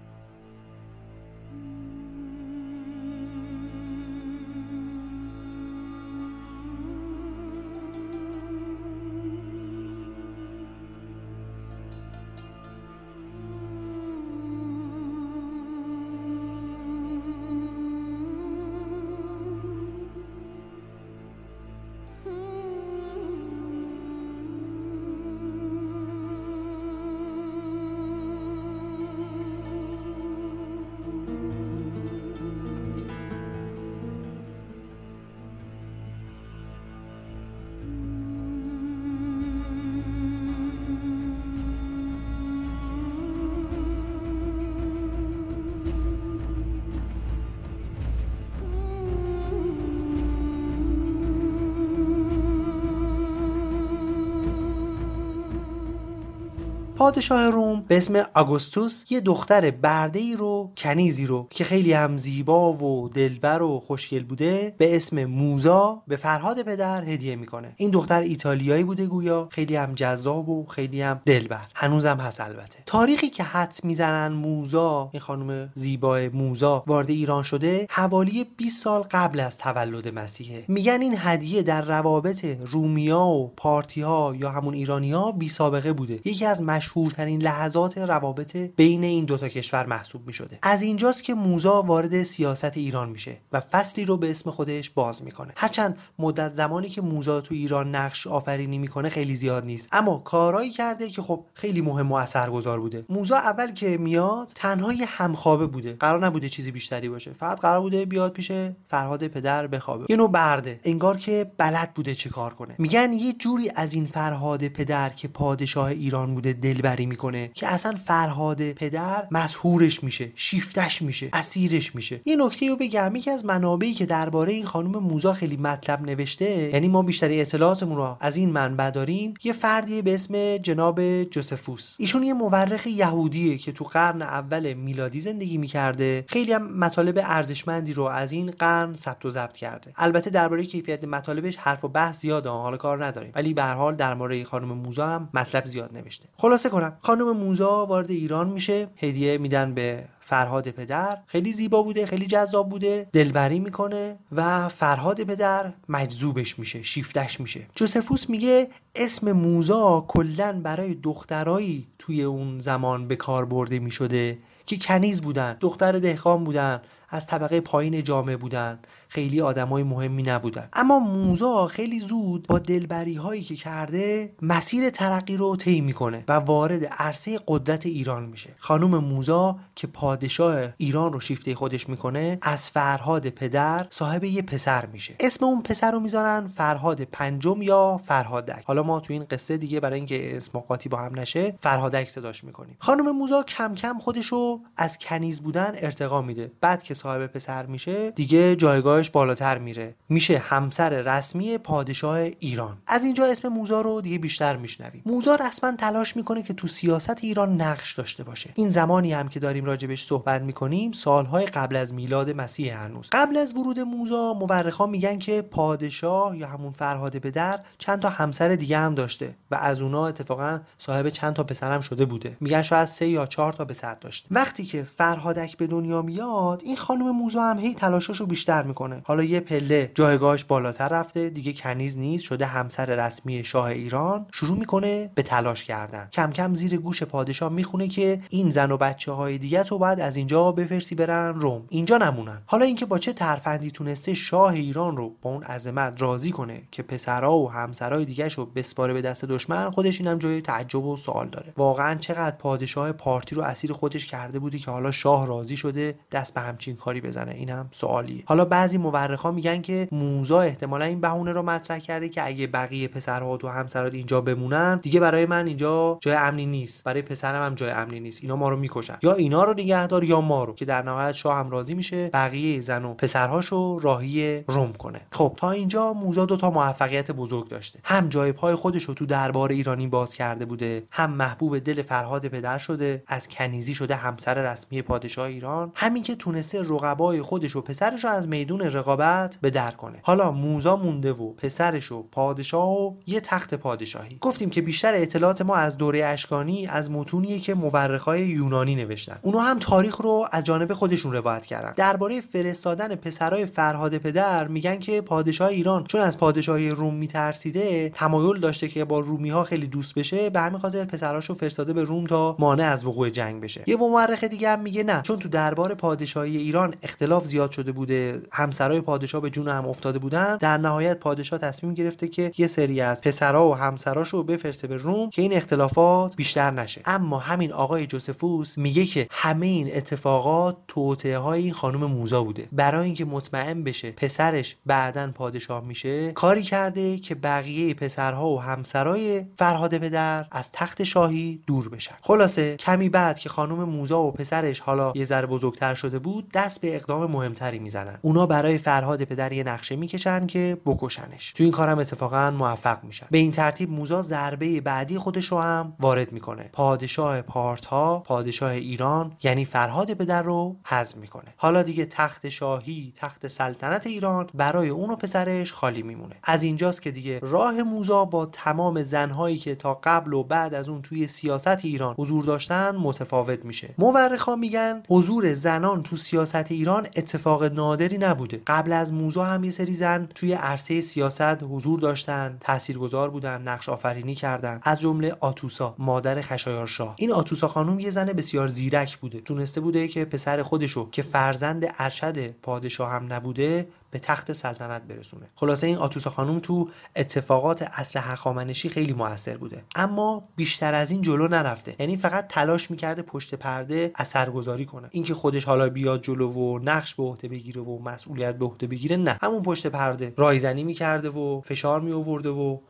پادشاه 56.99 57.51
روم 57.51 57.85
به 57.89 57.97
اسم 57.97 58.23
آگوستوس 58.35 59.05
یه 59.11 59.21
دختر 59.21 59.71
برده 59.71 60.19
ای 60.19 60.37
رو 60.37 60.73
کنیزی 60.77 61.27
رو 61.27 61.47
که 61.51 61.65
خیلی 61.65 61.93
هم 61.93 62.17
زیبا 62.17 62.73
و 62.73 63.09
دلبر 63.09 63.63
و 63.63 63.81
خوشگل 63.81 64.25
بوده 64.25 64.75
به 64.79 64.97
اسم 64.97 65.25
موزا 65.25 66.03
به 66.09 66.17
فرهاد 66.17 66.63
پدر 66.63 67.05
هدیه 67.05 67.37
می‌کنه. 67.37 67.73
این 67.77 67.91
دختر 67.91 68.21
ایتالیایی 68.21 68.85
بوده 68.85 69.07
گویا 69.07 69.49
خیلی 69.51 69.77
هم 69.77 69.95
جذاب 69.95 70.49
و 70.49 70.67
خیلی 70.67 71.03
هم 71.03 71.21
دلبر. 71.27 71.67
هنوزم 71.75 72.17
هست 72.17 72.41
البته. 72.41 72.79
تاریخی 72.87 73.29
که 73.29 73.43
حد 73.43 73.77
می‌زنن 73.83 74.33
موزا 74.33 75.11
این 75.13 75.21
خانم 75.21 75.71
زیبا 75.75 76.21
موزا 76.33 76.85
وارد 76.87 77.11
ایران 77.11 77.43
شده 77.43 77.87
حوالی 77.91 78.45
20 78.57 78.83
سال 78.83 79.05
قبل 79.11 79.41
از 79.41 79.59
تولد 79.59 80.09
مسیحه. 80.19 80.65
میگن 80.69 81.01
این 81.01 81.15
هدیه 81.19 81.63
در 81.63 81.83
روابط 81.83 82.45
رومیا 82.45 83.25
و 83.25 83.53
پارتی 83.57 84.01
ها 84.01 84.35
یا 84.39 84.51
همون 84.51 84.75
ایرانی 84.75 85.13
ها 85.13 85.33
بی 85.33 85.49
سابقه 85.49 85.93
بوده. 85.93 86.21
یکی 86.25 86.45
از 86.45 86.63
مشهورترین 86.89 87.43
لحظات 87.43 87.99
روابط 87.99 88.57
بین 88.57 89.05
این 89.05 89.25
دوتا 89.25 89.49
کشور 89.49 89.87
محسوب 89.87 90.27
می 90.27 90.33
شده 90.33 90.59
از 90.63 90.83
اینجاست 90.83 91.25
که 91.25 91.35
موزا 91.35 91.83
وارد 91.83 92.23
سیاست 92.23 92.77
ایران 92.77 93.09
میشه 93.09 93.37
و 93.53 93.61
فصلی 93.61 94.05
رو 94.05 94.17
به 94.17 94.31
اسم 94.31 94.51
خودش 94.51 94.91
باز 94.91 95.23
می‌کنه. 95.23 95.53
هرچند 95.57 95.99
مدت 96.19 96.55
زمانی 96.55 96.89
که 96.89 97.03
موزا 97.03 97.41
تو 97.41 97.55
ایران 97.55 97.95
نقش 97.95 98.27
آفرینی 98.27 98.79
می‌کنه 98.79 99.09
خیلی 99.09 99.35
زیاد 99.35 99.65
نیست. 99.65 99.89
اما 99.93 100.19
کارهایی 100.19 100.71
کرده 100.71 101.09
که 101.09 101.23
خب 101.23 101.45
خیلی 101.55 101.81
مهم 101.81 102.13
و 102.13 102.15
اثرگذار 102.15 102.81
بوده. 102.81 103.05
موزا 103.09 103.37
اول 103.37 103.73
که 103.73 103.97
میاد 103.97 104.53
تنهای 104.55 105.05
همخوابه 105.09 105.67
بوده. 105.67 105.93
قرار 105.93 106.27
نبوده 106.27 106.49
چیزی 106.49 106.71
بیشتری 106.71 107.09
باشه. 107.09 107.33
فقط 107.33 107.61
قرار 107.61 107.81
بوده 107.81 108.05
بیاد 108.05 108.33
پیش 108.33 108.53
فرهاد 108.87 109.27
پدر 109.27 109.67
بخوابه. 109.67 110.07
یه 110.09 110.17
نوع 110.17 110.31
برده. 110.31 110.81
انگار 110.85 111.17
که 111.17 111.53
بلد 111.59 111.95
بوده 111.95 112.15
چه 112.15 112.31
کار 112.31 112.55
کنه. 112.55 112.75
میگن 112.79 113.13
یه 113.13 113.33
جوری 113.33 113.71
از 113.77 113.95
این 113.95 114.07
فرهاد 114.07 114.69
پدر 114.69 115.09
که 115.09 115.29
پادشاه 115.29 115.87
ایران 115.87 116.35
بوده 116.35 116.53
دلبری 116.79 117.07
می‌کنه 117.07 117.51
که 117.55 117.69
اصلا 117.69 117.95
فرهاد 118.05 118.73
پدر 118.73 119.27
مسهورش 119.31 120.05
میشه 120.05 120.33
شیفتش 120.35 121.03
میشه 121.03 121.29
اسیرش 121.33 121.95
میشه. 121.95 122.21
یه 122.25 122.37
نکته 122.37 122.69
رو 122.69 122.77
بگم 122.77 123.17
یکی 123.17 123.31
از 123.31 123.45
منابعی 123.45 123.95
که 123.95 124.07
درباره 124.07 124.53
این 124.53 124.65
خانم 124.65 124.91
موزا 124.91 125.33
خیلی 125.33 125.57
مطلب 125.57 126.03
نوشته 126.03 126.71
یعنی 126.73 126.89
ما 126.89 127.03
بیشتری 127.03 127.41
اطلاعاتمون 127.41 127.97
رو 127.97 128.17
از 128.21 128.37
این 128.37 128.51
منبع 128.51 128.91
داریم 128.91 129.35
یه 129.45 129.53
فردی 129.53 130.03
به 130.03 130.15
اسم 130.15 130.57
جناب 130.57 131.25
جوزفوس. 131.25 131.97
ایشون 131.99 132.23
یه 132.23 132.35
مورخ 132.35 132.87
یهودیه 132.87 133.59
که 133.59 133.73
تو 133.73 133.85
قرن 133.85 134.23
اول 134.23 134.73
میلادی 134.73 135.21
زندگی 135.21 135.59
می‌کرده. 135.59 136.25
خیلی 136.29 136.53
هم 136.53 136.79
مطالب 136.79 137.21
ارزشمندی 137.25 137.93
رو 137.93 138.03
از 138.03 138.33
این 138.33 138.51
قرن 138.51 138.95
ثبت 138.95 139.25
و 139.25 139.31
ضبط 139.31 139.57
کرده. 139.57 139.93
البته 139.97 140.31
درباره 140.31 140.65
کیفیت 140.65 141.05
مطالبش 141.05 141.57
حرف 141.57 141.85
و 141.85 141.89
بحث 141.89 142.21
زیاده 142.21 142.49
حالا 142.49 142.77
کار 142.77 143.05
نداریم. 143.05 143.33
ولی 143.35 143.55
به 143.55 143.63
هر 143.63 143.75
حال 143.75 143.95
در 143.95 144.15
مورد 144.15 144.43
خانم 144.43 144.69
موزا 144.69 145.07
هم 145.07 145.29
مطلب 145.35 145.67
زیاد 145.67 145.97
نوشته. 145.97 146.29
خلاصه 146.37 146.68
کنم. 146.69 146.99
خانم 147.01 147.37
موزا 147.37 147.87
وارد 147.87 148.11
ایران 148.11 148.49
میشه. 148.49 148.89
هدیه 148.97 149.39
میدن 149.39 149.75
به 149.75 150.05
فرهاد 150.21 150.71
پدر. 150.71 151.19
خیلی 151.27 151.53
زیبا 151.53 151.83
بوده 151.83 152.07
خیلی 152.07 152.27
جذاب 152.27 152.69
بوده. 152.69 153.09
دلبری 153.13 153.59
می‌کنه 153.59 154.19
و 154.33 154.69
فرهاد 154.69 155.23
پدر 155.23 155.73
مجذوبش 155.89 156.59
میشه 156.59 156.83
شیفتش 156.83 157.41
میشه. 157.41 157.67
جوسفوس 157.75 158.31
میگه 158.31 158.69
اسم 158.97 159.33
موزا 159.33 160.05
کلا 160.09 160.61
برای 160.63 160.95
دخترایی 160.95 161.87
توی 161.99 162.23
اون 162.23 162.59
زمان 162.59 163.09
به 163.09 163.17
کار 163.17 163.45
برده 163.45 163.79
می‌شده 163.79 164.39
که 164.67 164.77
کنیز 164.77 165.23
بودن 165.23 165.57
دختر 165.61 165.93
دهقان 165.93 166.45
بودن. 166.45 166.81
از 167.09 167.27
طبقه 167.27 167.61
پایین 167.61 168.05
جامعه 168.05 168.37
بودن. 168.37 168.79
خیلی 169.09 169.41
آدمای 169.41 169.83
مهمی 169.83 170.23
نبودن. 170.23 170.69
اما 170.73 170.99
موزا 170.99 171.67
خیلی 171.67 172.01
زود 172.01 172.47
با 172.47 172.59
دلبری 172.59 173.15
هایی 173.15 173.43
که 173.43 173.57
کرده 173.57 174.35
مسیر 174.43 174.91
ترقی 174.91 175.37
رو 175.37 175.57
طی 175.57 175.81
می‌کنه 175.81 176.25
و 176.29 176.33
وارد 176.33 176.85
عرصه 176.85 177.41
قدرت 177.47 177.87
ایران 177.87 178.25
میشه. 178.25 178.51
خانم 178.59 178.99
موزا 178.99 179.57
که 179.75 179.87
پادشاه 179.87 180.61
ایران 180.77 181.13
رو 181.13 181.21
شیفته 181.21 181.55
خودش 181.55 181.89
می‌کنه 181.89 182.39
از 182.43 182.71
فرهاد 182.71 183.29
پدر 183.29 183.87
صاحب 183.91 184.25
یه 184.25 184.43
پسر 184.43 184.87
میشه. 184.87 185.15
اسم 185.21 185.45
اون 185.45 185.63
پسر 185.63 185.91
رو 185.91 186.01
می‌ذارن 186.01 186.47
فرهاد 186.47 187.03
پنجم 187.03 187.63
یا 187.63 188.01
فرهادک. 188.05 188.65
حالا 188.65 188.83
ما 188.83 189.01
تو 189.01 189.13
این 189.13 189.25
قصه 189.31 189.57
دیگه 189.57 189.81
برای 189.81 189.97
اینکه 189.97 190.37
اسم 190.37 190.59
قاطی 190.59 190.89
با 190.89 190.99
هم 190.99 191.21
نشه 191.21 191.55
فرهادک 191.59 192.11
صداش 192.11 192.45
می‌کنیم. 192.45 192.77
خانم 192.79 193.11
موزا 193.11 193.43
کم 193.43 193.75
کم 193.75 193.99
خودش 193.99 194.27
رو 194.27 194.61
از 194.77 194.99
کنیز 194.99 195.41
بودن 195.41 195.73
ارتقا 195.75 196.23
میده. 196.23 196.53
بعد 196.61 196.83
که 196.83 196.95
صاحب 196.99 197.27
پسر 197.27 197.67
میشه 197.67 198.11
دیگه 198.11 198.57
جایگاهش 198.57 199.11
بالاتر 199.11 199.59
میره. 199.59 199.95
میشه 200.09 200.39
همسر 200.39 200.91
رسمی 200.91 201.59
پادشاه 201.59 202.19
ایران. 202.19 202.79
از 202.87 203.05
اینجا 203.05 203.25
اسم 203.25 203.49
موزا 203.49 203.81
رو 203.81 204.01
دیگه 204.01 204.19
بیشتر 204.19 204.57
میشنویم. 204.57 205.03
موزا 205.07 205.35
رسما 205.35 205.73
تلاش 205.73 206.17
می‌کنه 206.17 206.43
که 206.43 206.55
تو 206.55 206.67
سیاست 206.67 207.25
ایران 207.25 207.61
نقش 207.61 207.95
داشته 207.95 208.25
باشه. 208.25 208.51
این 208.55 208.71
زمانی 208.71 209.13
هم 209.13 209.29
که 209.29 209.41
داریم 209.41 209.65
راجبش 209.65 210.05
صحبت 210.05 210.43
می‌کنیم 210.43 210.93
سالهای 210.93 211.47
قبل 211.47 211.77
از 211.77 211.95
میلاد 211.95 212.31
مسیح 212.31 212.83
هنوز. 212.83 213.09
قبل 213.13 213.37
از 213.37 213.57
ورود 213.57 213.81
موزا 213.81 214.35
مورخان 214.35 214.91
میگن 214.91 215.19
که 215.19 215.43
پادشاه 215.43 216.39
یا 216.39 216.47
همون 216.47 216.73
فرهاد 216.73 217.19
پدر 217.19 217.61
چند 217.79 217.99
تا 217.99 218.09
همسر 218.09 218.49
دیگه 218.49 218.79
هم 218.79 218.95
داشته 218.95 219.35
و 219.51 219.55
از 219.55 219.83
اونا 219.83 220.07
اتفاقا 220.07 220.61
صاحب 220.79 221.09
چند 221.09 221.35
تا 221.35 221.45
پسرم 221.45 221.81
شده 221.81 222.05
بوده. 222.05 222.37
میگن 222.41 222.63
شاید 222.63 222.89
سه 222.89 223.09
یا 223.09 223.27
چهار 223.27 223.53
تا 223.53 223.65
پسر 223.65 223.95
داشته. 223.95 224.29
وقتی 224.31 224.65
که 224.65 224.83
فرهادک 224.83 225.57
به 225.57 225.67
دنیا 225.67 226.03
میاد 226.03 226.63
این 226.65 226.77
خانم 226.89 227.11
موزا 227.11 227.43
هم 227.43 227.59
هی 227.59 227.75
تلاشاشو 227.75 228.27
بیشتر 228.27 228.63
می‌کنه. 228.63 229.01
حالا 229.05 229.23
یه 229.23 229.41
پله 229.41 229.93
جایگاهش 229.95 230.45
بالاتر 230.45 230.89
رفته 230.89 231.31
دیگه 231.31 231.53
کنیز 231.53 231.99
نیست 231.99 232.25
شده 232.25 232.47
همسر 232.47 232.87
رسمی 232.87 233.45
شاه 233.45 233.65
ایران. 233.65 234.27
شروع 234.33 234.59
می‌کنه 234.59 235.11
به 235.15 235.23
تلاش 235.23 235.65
کردن. 235.65 236.09
کم 236.13 236.31
کم 236.31 236.55
زیر 236.55 236.77
گوش 236.77 237.03
پادشاه 237.03 237.53
می‌خونه 237.53 237.89
که 237.89 238.21
این 238.31 238.51
زن 238.51 238.71
و 238.71 238.77
بچه 238.77 239.13
های 239.13 239.39
دیگه 239.39 239.63
تو 239.63 239.79
باید 239.79 240.01
از 240.01 240.17
اینجا 240.17 240.53
بفرسی 240.53 240.95
برن 240.95 241.41
روم. 241.41 241.63
اینجا 241.69 241.97
نمونن. 241.97 242.43
حالا 242.47 242.65
اینکه 242.65 242.87
با 242.87 242.99
چه 242.99 243.13
ترفندی 243.13 243.71
تونسته 243.71 244.15
شاه 244.15 244.53
ایران 244.53 244.97
رو 244.97 245.13
با 245.23 245.31
اون 245.31 245.43
عظمت 245.43 246.03
راضی 246.03 246.31
کنه 246.31 246.63
که 246.71 246.83
پسرا 246.83 247.35
و 247.39 247.51
همسرای 247.51 248.05
دیگه 248.05 248.29
رو 248.29 248.47
بسپاره 248.47 248.95
به 248.95 249.03
دست 249.03 249.25
دشمن 249.25 249.71
خودش 249.71 250.01
اینم 250.01 250.19
جای 250.19 250.43
تعجب 250.43 250.85
و 250.85 250.97
سوال 250.97 251.29
داره. 251.29 251.53
واقعا 251.57 251.95
چقدر 251.95 252.37
پادشاه 252.37 252.93
پارتی 252.93 253.35
رو 253.35 253.43
اسیر 253.43 253.73
خودش 253.73 254.07
کرده 254.07 254.39
بودی 254.39 254.59
که 254.59 254.71
حالا 254.71 254.91
شاه 254.91 255.27
راضی 255.27 255.57
شده 255.57 255.95
دست 256.13 256.35
به 256.35 256.41
همچین 256.41 256.78
کاری 256.79 257.01
بزنه 257.01 257.33
اینم 257.33 257.69
سوالیه. 257.73 258.23
حالا 258.27 258.45
بعضی 258.45 258.79
مورخا 258.79 259.31
میگن 259.31 259.63
که 259.63 259.89
موزا 259.93 260.41
احتمالا 260.41 260.85
این 260.85 261.01
بهونه 261.01 261.33
رو 261.33 261.43
مطرح 261.43 261.79
کرده 261.79 262.09
که 262.09 262.27
اگه 262.27 262.47
بقیه 262.47 262.89
پسرها 262.89 263.39
و 263.45 263.49
همسرات 263.49 263.95
اینجا 263.95 264.21
بمونن 264.21 264.77
دیگه 264.83 265.01
برای 265.01 265.27
من 265.27 265.47
اینجا 265.47 265.99
جای 266.01 266.15
امنی 266.15 266.47
نیست. 266.47 266.85
برای 266.85 267.03
پسرم 267.03 267.43
هم 267.47 267.55
جای 267.55 267.71
امنی 267.71 268.01
نیست. 268.01 268.23
اینا 268.23 268.37
ما 268.37 268.49
رو 268.49 268.57
می‌کشن. 268.57 268.99
یا 269.03 269.13
اینا 269.13 269.45
رو 269.45 269.53
نگهدار 269.53 270.05
یا 270.05 270.21
ما 270.21 270.45
رو 270.45 270.55
که 270.55 270.65
در 270.65 270.83
نهایت 270.83 271.13
شاه 271.13 271.37
هم 271.37 271.51
راضی 271.51 271.75
میشه 271.75 272.11
بقیه 272.13 272.61
زن 272.61 272.85
و 272.85 272.95
پسرهاشو 272.95 273.79
راهی 273.79 274.45
روم 274.49 274.73
کنه. 274.73 275.01
خب 275.13 275.35
تا 275.37 275.51
اینجا 275.51 275.93
موزا 275.93 276.27
دو 276.27 276.37
تا 276.37 276.51
موفقیت 276.51 277.11
بزرگ 277.11 277.49
داشته. 277.49 277.79
هم 277.85 278.09
جای 278.09 278.33
پای 278.33 278.55
خودش 278.55 278.83
رو 278.83 278.95
تو 278.95 279.07
دربار 279.07 279.53
ایرانی 279.53 279.87
باز 279.87 280.15
کرده 280.15 280.45
بوده 280.45 280.83
هم 280.91 281.11
محبوب 281.11 281.59
دل 281.59 281.83
فرهاد 281.83 282.29
پدر 282.29 282.59
شده 282.59 283.03
از 283.07 283.29
کنیزی 283.29 283.75
شده 283.75 283.95
همسر 283.95 284.35
رسمی 284.35 284.83
پادشاه 284.83 285.27
ایران. 285.27 285.73
همین 285.75 286.03
که 286.03 286.15
تونسته 286.15 286.63
رقبای 286.69 287.23
خودش 287.23 287.57
و 287.57 287.61
پسرش 287.61 288.05
رو 288.05 288.11
از 288.11 288.29
میدون 288.29 288.61
رقابت 288.61 289.39
به 289.41 289.51
در 289.51 289.71
کنه. 289.71 289.99
حالا 290.03 290.33
موزا 290.33 290.77
مونده 290.77 291.13
و 291.13 291.33
پسرش 291.33 291.93
و 291.93 292.03
پادشاه 292.03 292.69
و 292.69 292.95
یه 293.07 293.21
تخت 293.21 293.55
پادشاهی. 293.55 294.19
گفتیم 294.21 294.51
که 294.51 294.63
بیشتر 294.63 294.95
اطلاعات 294.95 295.43
ما 295.43 295.55
از 295.55 295.77
دوره 295.77 296.05
اشکانی 296.05 296.67
از 296.67 296.91
متونیه 296.91 297.39
که 297.39 297.55
مورخای 297.55 298.21
یونانی 298.21 298.75
نوشتن. 298.75 299.19
اونا 299.23 299.41
هم 299.41 299.59
تاریخ 299.59 299.97
رو 299.97 300.27
از 300.33 300.45
جانب 300.45 300.73
خودشون 300.73 301.13
روایت 301.13 301.47
کردن. 301.47 301.73
درباره 301.77 302.21
فرستادن 302.21 302.95
پسرای 302.95 303.47
فرهاد 303.47 303.99
پدر 303.99 304.49
میگن 304.49 304.79
که 304.79 305.01
پادشاه 305.01 305.49
ایران 305.49 305.85
چون 305.85 306.01
از 306.01 306.19
پادشاهی 306.19 306.71
روم 306.71 306.95
میترسیده 306.95 307.89
تمایل 307.89 308.41
داشته 308.41 308.69
که 308.69 308.85
با 308.85 309.01
رومی 309.01 309.31
ها 309.31 309.45
خیلی 309.45 309.67
دوست 309.67 309.95
بشه 309.95 310.31
به 310.31 310.41
همین 310.41 310.59
خاطر 310.59 310.85
پسراشو 310.85 311.35
فرستاده 311.35 311.73
به 311.73 311.85
روم 311.85 312.07
تا 312.07 312.37
مانع 312.39 312.65
از 312.65 312.87
وقوع 312.87 313.11
جنگ 313.11 313.43
بشه. 313.43 313.65
یه 313.67 313.77
مورخ 313.77 314.25
دیگه 314.25 314.49
هم 314.49 314.61
میگه 314.61 314.83
نه 314.83 315.03
چون 315.03 315.19
تو 315.19 315.29
دربار 315.29 315.75
پادشاهی 315.75 316.37
ایران 316.59 316.75
اختلاف 316.83 317.25
زیاد 317.25 317.51
شده 317.51 317.73
بوده. 317.73 318.23
همسرای 318.33 318.81
پادشاه 318.81 319.21
به 319.21 319.31
جون 319.31 319.49
هم 319.49 319.69
افتاده 319.69 319.99
بودن. 319.99 320.37
در 320.37 320.57
نهایت 320.57 320.99
پادشاه 320.99 321.39
تصمیم 321.39 321.75
گرفته 321.75 322.09
که 322.09 322.33
یه 322.39 322.47
سری 322.47 322.81
از 322.81 323.01
پسرا 323.01 323.49
و 323.49 323.55
همسراشو 323.55 324.23
بفرسته 324.23 324.69
به 324.69 324.77
روم 324.77 325.11
که 325.11 325.23
این 325.23 325.33
اختلافات 325.33 326.17
بیشتر 326.17 326.51
نشه. 326.51 326.83
اما 326.85 327.19
همین 327.19 327.53
آقای 327.53 327.87
جوسفوس 327.87 328.59
میگه 328.59 328.85
که 328.85 329.07
همه 329.11 329.47
این 329.47 329.77
اتفاقات 329.77 330.57
توطئه 330.69 331.19
های 331.19 331.43
این 331.43 331.53
خانم 331.53 331.85
موزا 331.85 332.25
بوده. 332.25 332.49
برای 332.53 332.85
اینکه 332.85 333.05
مطمئن 333.05 333.65
بشه 333.65 333.91
پسرش 333.91 334.57
بعدا 334.67 335.13
پادشاه 335.15 335.65
میشه 335.65 336.13
کاری 336.13 336.43
کرده 336.43 336.99
که 336.99 337.15
بقیه 337.15 337.75
پسرها 337.75 338.29
و 338.29 338.43
همسرای 338.43 339.25
فرهاد 339.37 339.79
پدر 339.79 340.27
از 340.31 340.53
تخت 340.53 340.85
شاهی 340.85 341.43
دور 341.47 341.69
بشن. 341.69 341.95
خلاصه 342.03 342.57
کمی 342.57 342.89
بعد 342.89 343.19
که 343.19 343.29
خانم 343.29 343.65
موزا 343.65 344.03
و 344.03 344.13
پسرش 344.13 344.61
حالا 344.61 344.93
یه 344.95 345.05
ذره 345.05 345.27
بزرگتر 345.27 345.75
شده 345.75 345.99
بود 345.99 346.31
دست 346.49 346.61
به 346.61 346.77
اقدام 346.77 347.11
مهمتری 347.11 347.59
می‌زنن. 347.59 347.99
اونا 348.03 348.27
برای 348.27 348.59
فرهاد 348.59 349.05
پدر 349.05 349.33
یه 349.33 349.45
نقشه 349.45 349.77
می‌کشن 349.77 350.27
که 350.27 350.57
بکشنش. 350.67 351.33
تو 351.33 351.45
این 351.45 351.53
کارم 351.53 351.79
اتفاقا 351.79 352.31
موفق 352.31 352.85
میشن 352.85 353.07
به 353.11 353.19
این 353.19 353.33
ترتیب 353.33 353.71
موزا 353.71 354.03
ضربه 354.03 354.61
بعدی 354.61 354.99
خودش 354.99 355.27
رو 355.27 355.39
هم 355.39 355.73
وارد 355.81 356.13
می‌کنه. 356.13 356.51
پادشاه 356.53 357.23
پارتها 357.23 358.01
پادشاه 358.01 358.51
ایران 358.51 359.13
یعنی 359.23 359.45
فرهاد 359.45 359.95
پدر 359.95 360.23
رو 360.23 360.57
حذف 360.65 360.97
می‌کنه. 360.97 361.35
حالا 361.37 361.63
دیگه 361.63 361.87
تخت 361.87 362.29
شاهی 362.29 362.93
تخت 362.97 363.29
سلطنت 363.29 363.87
ایران 363.87 364.27
برای 364.35 364.69
اون 364.69 364.91
و 364.91 364.97
پسرش 364.97 365.53
خالی 365.53 365.83
میمونه. 365.83 366.15
از 366.25 366.43
اینجاست 366.43 366.83
که 366.83 366.91
دیگه 366.91 367.19
راه 367.23 367.63
موزا 367.63 368.05
با 368.05 368.27
تمام 368.27 368.83
زنهایی 368.83 369.37
که 369.37 369.55
تا 369.55 369.81
قبل 369.85 370.13
و 370.13 370.23
بعد 370.23 370.55
از 370.55 370.69
اون 370.69 370.83
توی 370.83 371.07
سیاست 371.07 371.65
ایران 371.65 371.95
حضور 371.99 372.25
داشتن 372.25 372.77
متفاوت 372.77 373.45
میشه. 373.45 373.75
مورخا 373.79 374.37
میگن 374.37 374.83
حضور 374.89 375.35
زنان 375.35 375.83
تو 375.83 375.97
سیاست 375.97 376.38
ایران 376.49 376.87
اتفاق 376.97 377.45
نادری 377.45 377.99
نبوده. 377.99 378.41
قبل 378.47 378.73
از 378.73 378.93
موزا 378.93 379.25
هم 379.25 379.45
یه 379.45 379.51
سری 379.51 379.75
زن 379.75 380.09
توی 380.15 380.33
عرصه 380.33 380.81
سیاست 380.81 381.43
حضور 381.43 381.81
داشتن 381.81 382.37
تاثیرگذار 382.41 383.11
بودن 383.11 383.43
نقش 383.43 383.69
آفرینی 383.69 384.15
کردن. 384.15 384.61
از 384.63 384.81
جمله 384.81 385.17
آتوسا 385.21 385.75
مادر 385.79 386.21
خشایارشاه. 386.21 386.95
این 386.99 387.13
آتوسا 387.13 387.49
خانم 387.49 387.79
یه 387.79 387.91
زن 387.91 388.07
بسیار 388.07 388.47
زیرک 388.47 388.99
بوده. 388.99 389.21
تونسته 389.21 389.61
بوده 389.61 389.89
که 389.89 390.05
پسر 390.05 390.43
خودشو 390.43 390.91
که 390.91 391.03
فرزند 391.03 391.65
ارشد 391.79 392.31
پادشاه 392.31 392.91
هم 392.91 393.13
نبوده 393.13 393.69
به 393.91 393.99
تخت 393.99 394.33
سلطنت 394.33 394.83
برسونه. 394.83 395.27
خلاصه 395.35 395.67
این 395.67 395.77
آتوسا 395.77 396.11
خانم 396.11 396.39
تو 396.39 396.69
اتفاقات 396.97 397.63
عصر 397.63 398.01
هخامنشی 398.01 398.69
خیلی 398.69 398.93
موثر 398.93 399.37
بوده. 399.37 399.65
اما 399.75 400.29
بیشتر 400.37 400.75
از 400.75 400.91
این 400.91 401.03
جلو 401.03 401.29
نرفته. 401.29 401.77
یعنی 401.79 401.97
فقط 401.97 402.27
تلاش 402.29 402.71
می‌کرده 402.71 403.03
پشت 403.03 403.35
پرده 403.35 403.93
اثرگذاری 403.95 404.65
کنه. 404.65 404.89
اینکه 404.93 405.15
خودش 405.15 405.45
حالا 405.45 405.69
بیاد 405.69 406.03
جلو 406.03 406.33
و 406.33 406.59
نقش 406.59 406.95
به 406.95 407.03
عهده 407.03 407.29
بگیره 407.29 407.63
و 407.63 407.79
مسئولیت 407.79 408.39
به 408.39 408.45
عهده 408.45 408.67
بگیره 408.67 408.97
نه. 408.97 409.19
همون 409.23 409.43
پشت 409.43 409.67
پرده 409.67 410.15
رایزنی 410.17 410.65
می‌کرده 410.65 411.11
و 411.11 411.41
فشار 411.41 411.81
می 411.81 411.93
و 411.93 412.61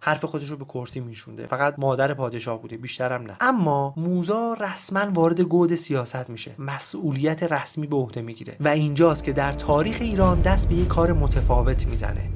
حرف 0.00 0.24
خودش 0.24 0.50
رو 0.50 0.56
به 0.56 0.64
کرسی 0.64 1.00
میشونده 1.00 1.46
فقط 1.46 1.74
مادر 1.78 2.14
پادشاه 2.14 2.62
بوده 2.62 2.76
بیشترم 2.76 3.22
نه. 3.22 3.36
اما 3.40 3.94
موزا 3.96 4.56
رسما 4.60 5.10
وارد 5.14 5.40
گود 5.40 5.74
سیاست 5.74 6.30
میشه. 6.30 6.54
مسئولیت 6.58 7.42
رسمی 7.42 7.86
به 7.86 7.96
عهده 7.96 8.22
می‌گیره. 8.22 8.56
و 8.60 8.68
اینجاست 8.68 9.24
که 9.24 9.32
در 9.32 9.52
تاریخ 9.52 9.96
ایران 10.00 10.40
دست 10.40 10.68
به 10.68 10.74
یک 10.74 10.88
کار 10.88 11.12
متفاوت 11.12 11.86
می‌زنه. 11.86 12.30